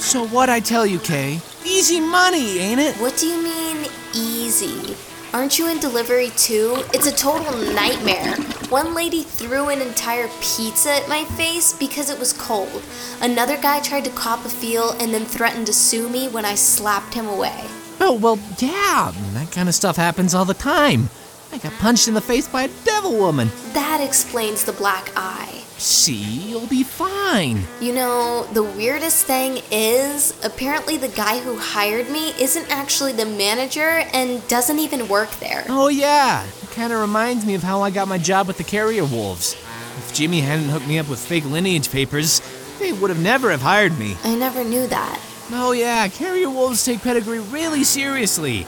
So 0.00 0.28
what 0.28 0.48
I 0.48 0.60
tell 0.60 0.86
you, 0.86 1.00
Kay? 1.00 1.40
Easy 1.64 1.98
money, 1.98 2.60
ain't 2.60 2.78
it? 2.78 2.94
What 2.98 3.16
do 3.16 3.26
you 3.26 3.42
mean, 3.42 3.90
easy? 4.14 4.96
Aren't 5.34 5.58
you 5.58 5.68
in 5.68 5.80
delivery 5.80 6.30
too? 6.36 6.76
It's 6.94 7.08
a 7.08 7.16
total 7.16 7.56
nightmare. 7.74 8.36
One 8.68 8.94
lady 8.94 9.24
threw 9.24 9.68
an 9.70 9.80
entire 9.80 10.28
pizza 10.40 10.92
at 10.92 11.08
my 11.08 11.24
face 11.34 11.72
because 11.76 12.08
it 12.08 12.20
was 12.20 12.32
cold. 12.34 12.84
Another 13.20 13.56
guy 13.56 13.80
tried 13.80 14.04
to 14.04 14.10
cop 14.10 14.44
a 14.44 14.48
feel 14.48 14.92
and 15.00 15.12
then 15.12 15.24
threatened 15.24 15.66
to 15.66 15.72
sue 15.72 16.08
me 16.08 16.28
when 16.28 16.44
I 16.44 16.54
slapped 16.54 17.14
him 17.14 17.26
away. 17.26 17.64
Oh, 18.00 18.18
well, 18.20 18.38
yeah, 18.58 19.12
that 19.32 19.50
kind 19.52 19.68
of 19.68 19.74
stuff 19.74 19.96
happens 19.96 20.34
all 20.34 20.44
the 20.44 20.54
time. 20.54 21.08
I 21.52 21.58
got 21.58 21.72
punched 21.74 22.08
in 22.08 22.14
the 22.14 22.20
face 22.20 22.48
by 22.48 22.64
a 22.64 22.68
devil 22.84 23.16
woman. 23.16 23.50
That 23.72 24.00
explains 24.00 24.64
the 24.64 24.72
black 24.72 25.10
eye. 25.16 25.62
See, 25.78 26.50
you'll 26.50 26.66
be 26.66 26.82
fine. 26.82 27.62
You 27.80 27.94
know, 27.94 28.44
the 28.52 28.62
weirdest 28.62 29.24
thing 29.26 29.62
is 29.70 30.34
apparently 30.44 30.96
the 30.96 31.08
guy 31.08 31.38
who 31.40 31.56
hired 31.58 32.10
me 32.10 32.30
isn't 32.40 32.70
actually 32.70 33.12
the 33.12 33.26
manager 33.26 34.04
and 34.12 34.46
doesn't 34.48 34.78
even 34.78 35.08
work 35.08 35.30
there. 35.32 35.64
Oh, 35.68 35.88
yeah. 35.88 36.44
It 36.62 36.70
kind 36.72 36.92
of 36.92 37.00
reminds 37.00 37.46
me 37.46 37.54
of 37.54 37.62
how 37.62 37.82
I 37.82 37.90
got 37.90 38.08
my 38.08 38.18
job 38.18 38.46
with 38.46 38.58
the 38.58 38.64
Carrier 38.64 39.04
Wolves. 39.04 39.52
If 39.98 40.12
Jimmy 40.14 40.40
hadn't 40.40 40.68
hooked 40.68 40.86
me 40.88 40.98
up 40.98 41.08
with 41.08 41.20
fake 41.20 41.44
lineage 41.44 41.90
papers, 41.90 42.40
they 42.78 42.92
would 42.92 43.10
have 43.10 43.22
never 43.22 43.50
have 43.50 43.62
hired 43.62 43.98
me. 43.98 44.16
I 44.24 44.34
never 44.34 44.64
knew 44.64 44.86
that. 44.88 45.20
Oh, 45.52 45.72
yeah, 45.72 46.08
Carrier 46.08 46.50
Wolves 46.50 46.84
take 46.84 47.02
pedigree 47.02 47.38
really 47.38 47.84
seriously. 47.84 48.66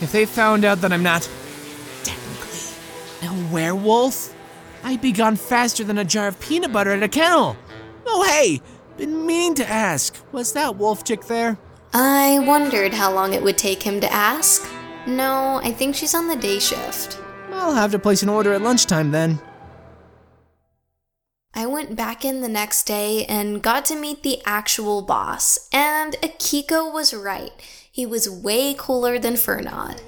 If 0.00 0.12
they 0.12 0.26
found 0.26 0.64
out 0.64 0.80
that 0.82 0.92
I'm 0.92 1.02
not 1.02 1.28
technically 2.02 3.28
a 3.28 3.52
werewolf, 3.52 4.34
I'd 4.82 5.00
be 5.00 5.12
gone 5.12 5.36
faster 5.36 5.84
than 5.84 5.98
a 5.98 6.04
jar 6.04 6.28
of 6.28 6.40
peanut 6.40 6.72
butter 6.72 6.90
at 6.90 7.02
a 7.02 7.08
kennel. 7.08 7.56
Oh, 8.06 8.26
hey, 8.28 8.60
been 8.96 9.26
meaning 9.26 9.54
to 9.56 9.68
ask, 9.68 10.14
was 10.32 10.52
that 10.52 10.76
wolf 10.76 11.04
chick 11.04 11.24
there? 11.26 11.58
I 11.92 12.38
wondered 12.40 12.94
how 12.94 13.12
long 13.12 13.34
it 13.34 13.42
would 13.42 13.58
take 13.58 13.82
him 13.82 14.00
to 14.00 14.12
ask. 14.12 14.68
No, 15.06 15.60
I 15.62 15.72
think 15.72 15.94
she's 15.94 16.14
on 16.14 16.28
the 16.28 16.36
day 16.36 16.58
shift. 16.58 17.18
I'll 17.50 17.74
have 17.74 17.92
to 17.92 17.98
place 17.98 18.22
an 18.22 18.28
order 18.28 18.52
at 18.52 18.62
lunchtime 18.62 19.10
then. 19.10 19.40
I 21.52 21.66
went 21.66 21.96
back 21.96 22.24
in 22.24 22.42
the 22.42 22.48
next 22.48 22.84
day 22.84 23.24
and 23.24 23.60
got 23.60 23.84
to 23.86 23.96
meet 23.96 24.22
the 24.22 24.40
actual 24.46 25.02
boss, 25.02 25.68
and 25.72 26.14
Akiko 26.22 26.92
was 26.92 27.12
right. 27.12 27.50
He 27.90 28.06
was 28.06 28.30
way 28.30 28.74
cooler 28.78 29.18
than 29.18 29.34
Fernod. 29.34 30.00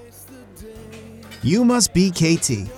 You 1.42 1.64
must 1.64 1.92
be 1.92 2.10
KT. 2.12 2.70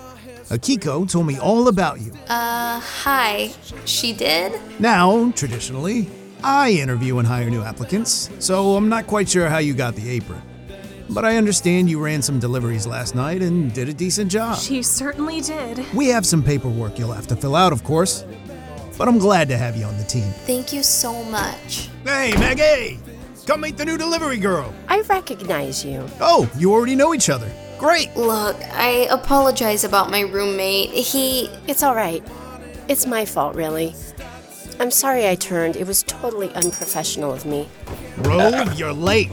Akiko 0.49 1.07
told 1.09 1.27
me 1.27 1.37
all 1.37 1.67
about 1.67 2.01
you. 2.01 2.11
Uh, 2.27 2.79
hi. 2.79 3.53
She 3.85 4.13
did? 4.13 4.59
Now, 4.79 5.31
traditionally, 5.31 6.09
I 6.43 6.71
interview 6.71 7.19
and 7.19 7.27
hire 7.27 7.51
new 7.51 7.61
applicants, 7.61 8.31
so 8.39 8.75
I'm 8.75 8.89
not 8.89 9.05
quite 9.05 9.29
sure 9.29 9.47
how 9.47 9.59
you 9.59 9.75
got 9.75 9.95
the 9.95 10.09
apron. 10.09 10.41
But 11.07 11.23
I 11.23 11.37
understand 11.37 11.87
you 11.87 12.03
ran 12.03 12.23
some 12.23 12.39
deliveries 12.39 12.87
last 12.87 13.13
night 13.13 13.43
and 13.43 13.71
did 13.71 13.89
a 13.89 13.93
decent 13.93 14.31
job. 14.31 14.57
She 14.57 14.81
certainly 14.81 15.39
did. 15.39 15.85
We 15.93 16.07
have 16.07 16.25
some 16.25 16.41
paperwork 16.41 16.97
you'll 16.97 17.13
have 17.13 17.27
to 17.27 17.35
fill 17.35 17.55
out, 17.55 17.71
of 17.71 17.83
course. 17.83 18.25
But 18.97 19.07
I'm 19.07 19.17
glad 19.17 19.49
to 19.49 19.57
have 19.57 19.75
you 19.75 19.85
on 19.85 19.97
the 19.97 20.03
team. 20.03 20.31
Thank 20.45 20.71
you 20.71 20.83
so 20.83 21.23
much. 21.25 21.89
Hey, 22.03 22.33
Maggie! 22.37 22.99
come 23.45 23.61
meet 23.61 23.77
the 23.77 23.85
new 23.85 23.97
delivery 23.97 24.37
girl. 24.37 24.73
I 24.87 25.01
recognize 25.01 25.85
you. 25.85 26.07
Oh, 26.19 26.49
you 26.57 26.73
already 26.73 26.95
know 26.95 27.13
each 27.13 27.29
other. 27.29 27.51
Great. 27.77 28.15
Look, 28.15 28.55
I 28.73 29.07
apologize 29.11 29.83
about 29.83 30.09
my 30.09 30.21
roommate. 30.21 30.89
He. 30.89 31.47
It's 31.67 31.83
alright. 31.83 32.23
It's 32.87 33.05
my 33.05 33.25
fault, 33.25 33.55
really. 33.55 33.93
I'm 34.79 34.91
sorry 34.91 35.27
I 35.27 35.35
turned. 35.35 35.75
It 35.75 35.87
was 35.87 36.03
totally 36.03 36.53
unprofessional 36.53 37.31
of 37.31 37.45
me. 37.45 37.67
Rove, 38.17 38.77
you're 38.79 38.93
late. 38.93 39.29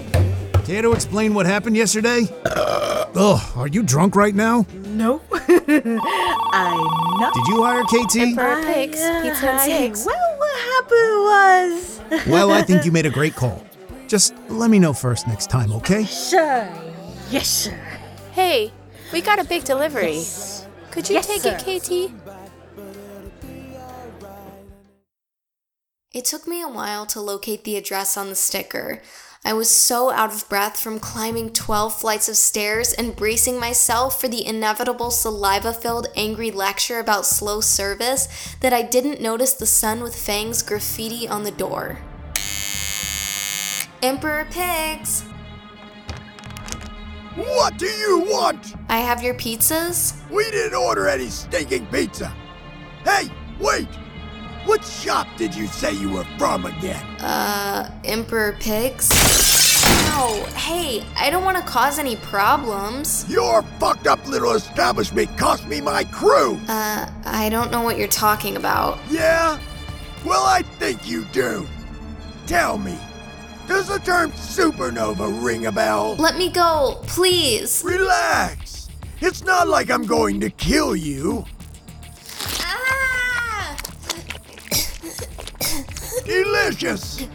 Care 0.65 0.83
to 0.83 0.93
explain 0.93 1.35
what 1.35 1.47
happened 1.47 1.77
yesterday? 1.77 2.29
Ugh, 2.45 3.57
are 3.57 3.69
you 3.69 3.83
drunk 3.83 4.15
right 4.15 4.35
now? 4.35 4.67
No. 4.93 5.21
I'm 5.33 6.77
not. 7.21 7.35
Did 7.35 7.47
you 7.49 7.63
hire 7.65 7.83
KT? 7.85 8.17
Emperor 8.17 8.63
Pigs, 8.65 8.99
Pizza 9.23 9.49
and 9.49 9.59
I- 9.59 9.67
Six. 9.67 10.07
Well, 10.07 10.39
what 10.39 10.61
happened 10.61 11.19
was. 11.33 11.89
Well, 12.29 12.51
I 12.51 12.61
think 12.63 12.85
you 12.85 12.93
made 12.93 13.07
a 13.07 13.11
great 13.11 13.35
call. 13.35 13.65
Just 14.07 14.35
let 14.51 14.69
me 14.71 14.79
know 14.79 14.93
first 14.93 15.27
next 15.27 15.49
time, 15.49 15.73
okay? 15.73 16.05
Sure. 16.05 16.69
Yes, 17.31 17.49
sir. 17.49 17.79
Hey, 18.33 18.71
we 19.15 19.23
got 19.23 19.39
a 19.39 19.45
big 19.45 19.65
delivery. 19.65 20.17
Yes. 20.17 20.67
Could 20.91 21.09
you 21.09 21.15
Yes, 21.15 21.27
take 21.27 21.41
sir. 21.41 21.57
it, 21.59 21.81
KT? 21.81 22.13
It 26.13 26.27
took 26.27 26.47
me 26.47 26.61
a 26.61 26.69
while 26.69 27.07
to 27.07 27.21
locate 27.21 27.65
the 27.65 27.77
address 27.79 28.19
on 28.19 28.29
the 28.29 28.35
sticker. 28.35 29.01
I 29.45 29.55
was 29.55 29.69
so 29.69 30.13
out 30.13 30.33
of 30.33 30.49
breath 30.49 30.79
from 30.79 31.01
climbing 31.01 31.51
12 31.51 31.99
flights 31.99 32.29
of 32.29 32.37
stairs 32.37 32.93
and 32.93 33.17
bracing 33.17 33.59
myself 33.59 34.21
for 34.21 34.29
the 34.29 34.47
inevitable 34.47 35.11
saliva 35.11 35.73
filled 35.73 36.07
angry 36.15 36.53
lecture 36.53 37.01
about 37.01 37.27
slow 37.27 37.61
service 37.61 38.29
that 38.61 38.73
I 38.73 38.83
didn't 38.83 39.21
notice 39.21 39.53
the 39.53 39.67
Sun 39.67 40.01
with 40.01 40.15
Fangs 40.15 40.63
graffiti 40.63 41.27
on 41.27 41.43
the 41.43 41.51
door. 41.51 41.99
Emperor 44.01 44.47
Pigs! 44.49 45.23
What 47.35 47.79
do 47.79 47.87
you 47.87 48.21
want? 48.21 48.77
I 48.89 48.99
have 48.99 49.25
your 49.25 49.35
pizzas? 49.35 50.15
We 50.31 50.45
didn't 50.53 50.79
order 50.79 51.09
any 51.09 51.29
stinking 51.29 51.87
pizza. 51.87 52.33
Hey, 53.05 53.29
wait! 53.59 53.89
What 54.65 54.85
shop 54.85 55.27
did 55.37 55.55
you 55.55 55.67
say 55.67 55.93
you 55.93 56.11
were 56.11 56.27
from 56.39 56.67
again? 56.67 57.05
Uh, 57.21 57.91
Emperor 58.05 58.57
Pigs? 58.61 59.09
No, 60.07 60.45
hey, 60.55 61.05
I 61.17 61.31
don't 61.31 61.45
want 61.45 61.57
to 61.57 61.65
cause 61.65 61.99
any 61.99 62.15
problems. 62.17 63.29
Your 63.29 63.63
fucked 63.81 64.07
up 64.07 64.25
little 64.29 64.53
establishment 64.53 65.37
cost 65.37 65.67
me 65.67 65.81
my 65.81 66.05
crew! 66.05 66.61
Uh, 66.69 67.11
I 67.25 67.49
don't 67.49 67.73
know 67.73 67.83
what 67.83 67.99
you're 67.99 68.07
talking 68.07 68.57
about. 68.57 69.01
Yeah? 69.11 69.59
Well, 70.25 70.45
I 70.45 70.63
think 70.63 71.09
you 71.09 71.25
do. 71.33 71.67
Tell 72.47 72.79
me, 72.79 72.97
does 73.67 73.89
the 73.89 73.99
term 73.99 74.31
supernova 74.33 75.43
ring 75.43 75.67
a 75.67 75.73
bell? 75.73 76.15
Let 76.21 76.37
me 76.37 76.51
go, 76.51 77.01
please. 77.09 77.83
Relax. 77.85 78.89
It's 79.21 79.43
not 79.43 79.67
like 79.67 79.91
I'm 79.91 80.05
going 80.05 80.39
to 80.41 80.51
kill 80.51 80.95
you. 80.95 81.45
Delicious! 86.25 87.27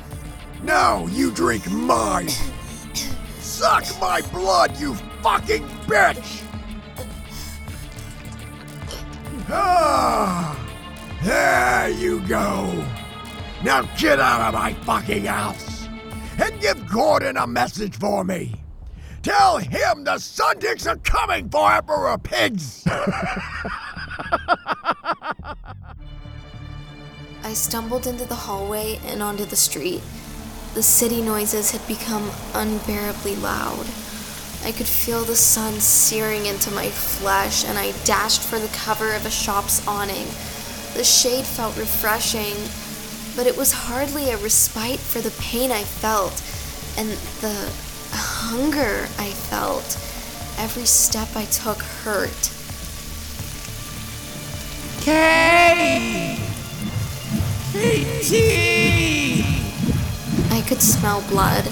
Now 0.63 1.05
you 1.07 1.31
drink 1.31 1.69
mine! 1.69 2.29
Suck 3.39 3.85
my 3.99 4.21
blood, 4.31 4.79
you 4.79 4.93
fucking 5.21 5.67
bitch! 5.87 6.43
Ah! 9.49 10.53
There 11.23 11.89
you 11.89 12.21
go! 12.27 12.85
Now 13.63 13.83
get 13.97 14.19
out 14.19 14.47
of 14.47 14.53
my 14.53 14.73
fucking 14.73 15.25
house! 15.25 15.87
And 16.37 16.59
give 16.61 16.87
Gordon 16.87 17.37
a 17.37 17.47
message 17.47 17.97
for 17.97 18.23
me! 18.23 18.55
Tell 19.21 19.57
him 19.57 20.05
the 20.05 20.15
Sundicks 20.15 20.87
are 20.87 20.97
coming 20.97 21.49
for 21.49 21.71
Emperor 21.71 22.17
Pigs! 22.17 22.85
stumbled 27.57 28.07
into 28.07 28.25
the 28.25 28.35
hallway 28.35 28.99
and 29.05 29.21
onto 29.21 29.45
the 29.45 29.55
street. 29.55 30.01
The 30.73 30.83
city 30.83 31.21
noises 31.21 31.71
had 31.71 31.85
become 31.87 32.31
unbearably 32.53 33.35
loud. 33.35 33.87
I 34.63 34.71
could 34.71 34.87
feel 34.87 35.23
the 35.23 35.35
sun 35.35 35.73
searing 35.79 36.45
into 36.45 36.71
my 36.71 36.89
flesh, 36.89 37.65
and 37.65 37.77
I 37.77 37.93
dashed 38.03 38.41
for 38.41 38.59
the 38.59 38.67
cover 38.69 39.13
of 39.13 39.25
a 39.25 39.31
shop's 39.31 39.85
awning. 39.87 40.27
The 40.95 41.03
shade 41.03 41.45
felt 41.45 41.77
refreshing, 41.77 42.55
but 43.35 43.47
it 43.47 43.57
was 43.57 43.71
hardly 43.71 44.29
a 44.29 44.37
respite 44.37 44.99
for 44.99 45.19
the 45.19 45.31
pain 45.41 45.71
I 45.71 45.83
felt 45.83 46.41
and 46.97 47.09
the 47.41 47.71
hunger 48.11 49.07
I 49.19 49.29
felt. 49.31 49.97
Every 50.59 50.85
step 50.85 51.29
I 51.35 51.45
took 51.45 51.77
hurt. 51.77 52.51
Kay! 55.01 56.46
I 60.51 60.63
could 60.67 60.81
smell 60.81 61.21
blood. 61.29 61.71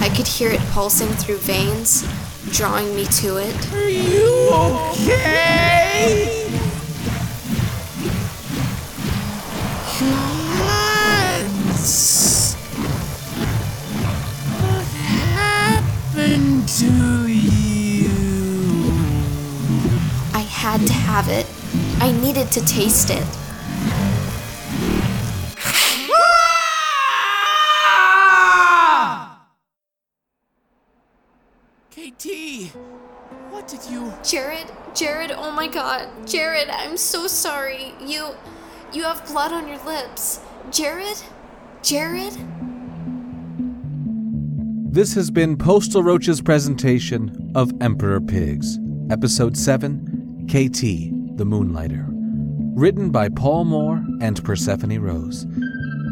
I 0.00 0.08
could 0.14 0.26
hear 0.26 0.50
it 0.50 0.60
pulsing 0.70 1.08
through 1.08 1.38
veins, 1.38 2.04
drawing 2.50 2.94
me 2.94 3.06
to 3.06 3.38
it. 3.38 3.72
Are 3.72 3.88
you 3.88 4.50
okay? 4.52 6.46
What 14.60 14.86
happened 14.96 16.68
to 16.68 17.26
you? 17.28 18.10
I 20.34 20.40
had 20.40 20.86
to 20.86 20.92
have 20.92 21.28
it. 21.28 21.46
I 22.00 22.12
needed 22.12 22.50
to 22.52 22.64
taste 22.64 23.10
it. 23.10 23.26
Jared, 34.22 34.70
Jared, 34.94 35.32
oh 35.32 35.50
my 35.50 35.66
god. 35.66 36.08
Jared, 36.26 36.68
I'm 36.68 36.96
so 36.96 37.26
sorry. 37.26 37.94
You. 38.00 38.34
You 38.92 39.04
have 39.04 39.26
blood 39.26 39.52
on 39.52 39.66
your 39.66 39.82
lips. 39.84 40.40
Jared? 40.70 41.16
Jared? 41.82 42.36
This 44.92 45.14
has 45.14 45.30
been 45.30 45.56
Postal 45.56 46.02
Roach's 46.02 46.42
presentation 46.42 47.52
of 47.54 47.72
Emperor 47.80 48.20
Pigs, 48.20 48.78
Episode 49.10 49.56
7 49.56 50.46
KT, 50.48 51.36
the 51.38 51.44
Moonlighter. 51.44 52.04
Written 52.74 53.10
by 53.10 53.28
Paul 53.28 53.64
Moore 53.64 54.04
and 54.20 54.42
Persephone 54.44 54.98
Rose. 54.98 55.46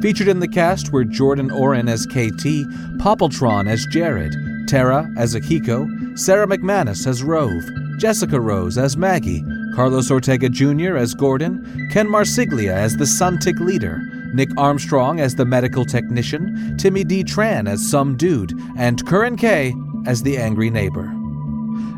Featured 0.01 0.29
in 0.29 0.38
the 0.38 0.49
cast 0.49 0.92
were 0.92 1.05
Jordan 1.05 1.51
Oren 1.51 1.88
as 1.88 2.07
KT, 2.07 2.64
Poppletron 3.01 3.68
as 3.68 3.85
Jared, 3.87 4.33
Tara 4.68 5.07
as 5.18 5.35
Akiko, 5.35 6.16
Sarah 6.16 6.47
McManus 6.47 7.07
as 7.07 7.23
Rove, 7.25 7.64
Jessica 7.99 8.41
Rose 8.41 8.79
as 8.79 8.97
Maggie, 8.97 9.45
Carlos 9.75 10.11
Ortega 10.11 10.49
Jr. 10.49 10.97
as 10.97 11.15
Gordon, 11.15 11.89
Ken 11.91 12.07
Marsiglia 12.07 12.73
as 12.73 12.97
the 12.97 13.05
Suntic 13.05 13.59
leader, 13.59 14.01
Nick 14.33 14.51
Armstrong 14.57 15.19
as 15.19 15.35
the 15.35 15.45
medical 15.45 15.85
technician, 15.85 16.77
Timmy 16.79 17.03
D. 17.03 17.25
Tran 17.25 17.69
as 17.69 17.85
some 17.85 18.17
dude, 18.17 18.53
and 18.77 19.05
Curran 19.05 19.37
K. 19.37 19.75
as 20.07 20.23
the 20.23 20.39
angry 20.39 20.71
neighbor. 20.71 21.13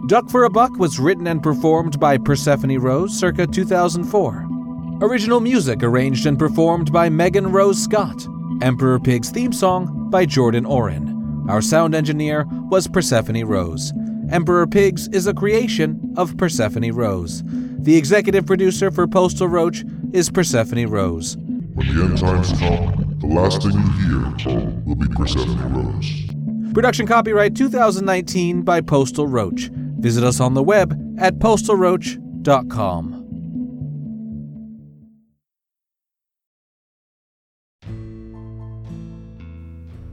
Duck 0.07 0.31
for 0.31 0.45
a 0.45 0.51
Buck 0.51 0.79
was 0.79 0.99
written 0.99 1.27
and 1.27 1.43
performed 1.43 2.01
by 2.01 2.17
Persephone 2.17 2.79
Rose 2.79 3.13
circa 3.13 3.47
2004. 3.47 4.49
Original 5.03 5.41
music 5.41 5.83
arranged 5.83 6.25
and 6.25 6.39
performed 6.39 6.91
by 6.91 7.11
Megan 7.11 7.53
Rose 7.53 7.83
Scott. 7.83 8.27
Emperor 8.63 8.99
Pig's 8.99 9.31
theme 9.31 9.53
song 9.53 10.09
by 10.11 10.25
Jordan 10.25 10.65
Oren. 10.65 11.47
Our 11.49 11.61
sound 11.61 11.95
engineer 11.95 12.47
was 12.71 12.89
Persephone 12.89 13.45
Rose. 13.45 13.93
Emperor 14.31 14.65
Pigs 14.65 15.09
is 15.09 15.27
a 15.27 15.35
creation 15.35 16.15
of 16.17 16.37
Persephone 16.37 16.93
Rose. 16.93 17.43
The 17.45 17.97
executive 17.97 18.47
producer 18.47 18.93
for 18.93 19.09
Postal 19.09 19.49
Roach 19.49 19.85
is 20.13 20.31
Persephone 20.31 20.87
Rose. 20.87 21.37
When 21.37 21.87
the 21.89 22.05
end 22.05 22.19
times 22.19 22.53
come, 22.53 23.17
the 23.19 23.27
last 23.27 23.63
thing 23.63 23.73
you 23.73 24.23
hear 24.39 24.71
will 24.85 24.95
be 24.95 25.09
Persephone 25.09 25.73
Rose. 25.73 26.73
Production 26.73 27.09
copyright 27.09 27.57
2019 27.57 28.63
by 28.63 28.81
Postal 28.81 29.27
Roach. 29.27 29.69
Visit 29.99 30.23
us 30.23 30.39
on 30.39 30.55
the 30.55 30.63
web 30.63 30.93
at 31.19 31.41
postalroach.com. 31.41 33.17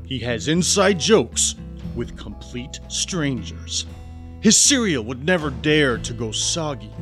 He 0.08 0.18
has 0.20 0.48
inside 0.48 1.00
jokes 1.00 1.54
with 1.96 2.18
complete 2.18 2.80
strangers. 2.88 3.86
His 4.48 4.56
cereal 4.56 5.04
would 5.04 5.26
never 5.26 5.50
dare 5.50 5.98
to 5.98 6.14
go 6.14 6.32
soggy, 6.32 6.94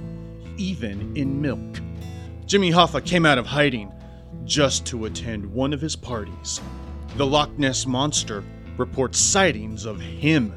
even 0.57 1.15
in 1.15 1.39
milk. 1.39 1.79
Jimmy 2.47 2.71
Hoffa 2.71 3.05
came 3.05 3.23
out 3.23 3.37
of 3.37 3.45
hiding 3.45 3.93
just 4.45 4.83
to 4.87 5.05
attend 5.05 5.45
one 5.53 5.71
of 5.71 5.79
his 5.79 5.95
parties. 5.95 6.59
The 7.17 7.25
Loch 7.27 7.55
Ness 7.59 7.85
Monster 7.85 8.43
reports 8.77 9.19
sightings 9.19 9.85
of 9.85 10.01
him. 10.01 10.55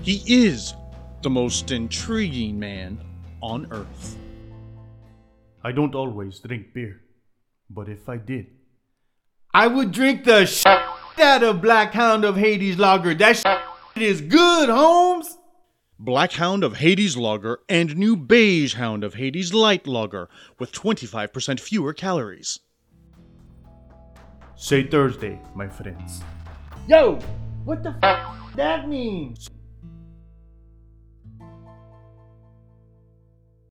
He 0.00 0.22
is 0.26 0.72
the 1.20 1.28
most 1.28 1.70
intriguing 1.70 2.58
man 2.58 2.98
on 3.42 3.70
Earth. 3.70 4.16
I 5.62 5.70
don't 5.70 5.94
always 5.94 6.38
drink 6.38 6.72
beer, 6.72 7.02
but 7.68 7.90
if 7.90 8.08
I 8.08 8.16
did, 8.16 8.46
I 9.52 9.66
would 9.66 9.92
drink 9.92 10.24
the 10.24 10.46
shit 10.46 10.80
out 11.18 11.42
of 11.42 11.60
Black 11.60 11.92
Hound 11.92 12.24
of 12.24 12.38
Hades 12.38 12.78
lager. 12.78 13.14
That 13.14 13.36
shit 13.36 14.02
is 14.02 14.22
good, 14.22 14.70
Holmes. 14.70 15.36
Black 15.98 16.32
Hound 16.32 16.62
of 16.62 16.76
Hades 16.76 17.16
Lager 17.16 17.60
and 17.70 17.96
new 17.96 18.16
Beige 18.16 18.74
Hound 18.74 19.02
of 19.02 19.14
Hades 19.14 19.54
Light 19.54 19.86
Lager 19.86 20.28
with 20.58 20.70
25% 20.70 21.58
fewer 21.58 21.94
calories. 21.94 22.60
Say 24.56 24.86
Thursday, 24.86 25.40
my 25.54 25.66
friends. 25.68 26.22
Yo, 26.86 27.18
what 27.64 27.82
the 27.82 27.94
f 28.02 28.28
that 28.56 28.90
means? 28.90 29.48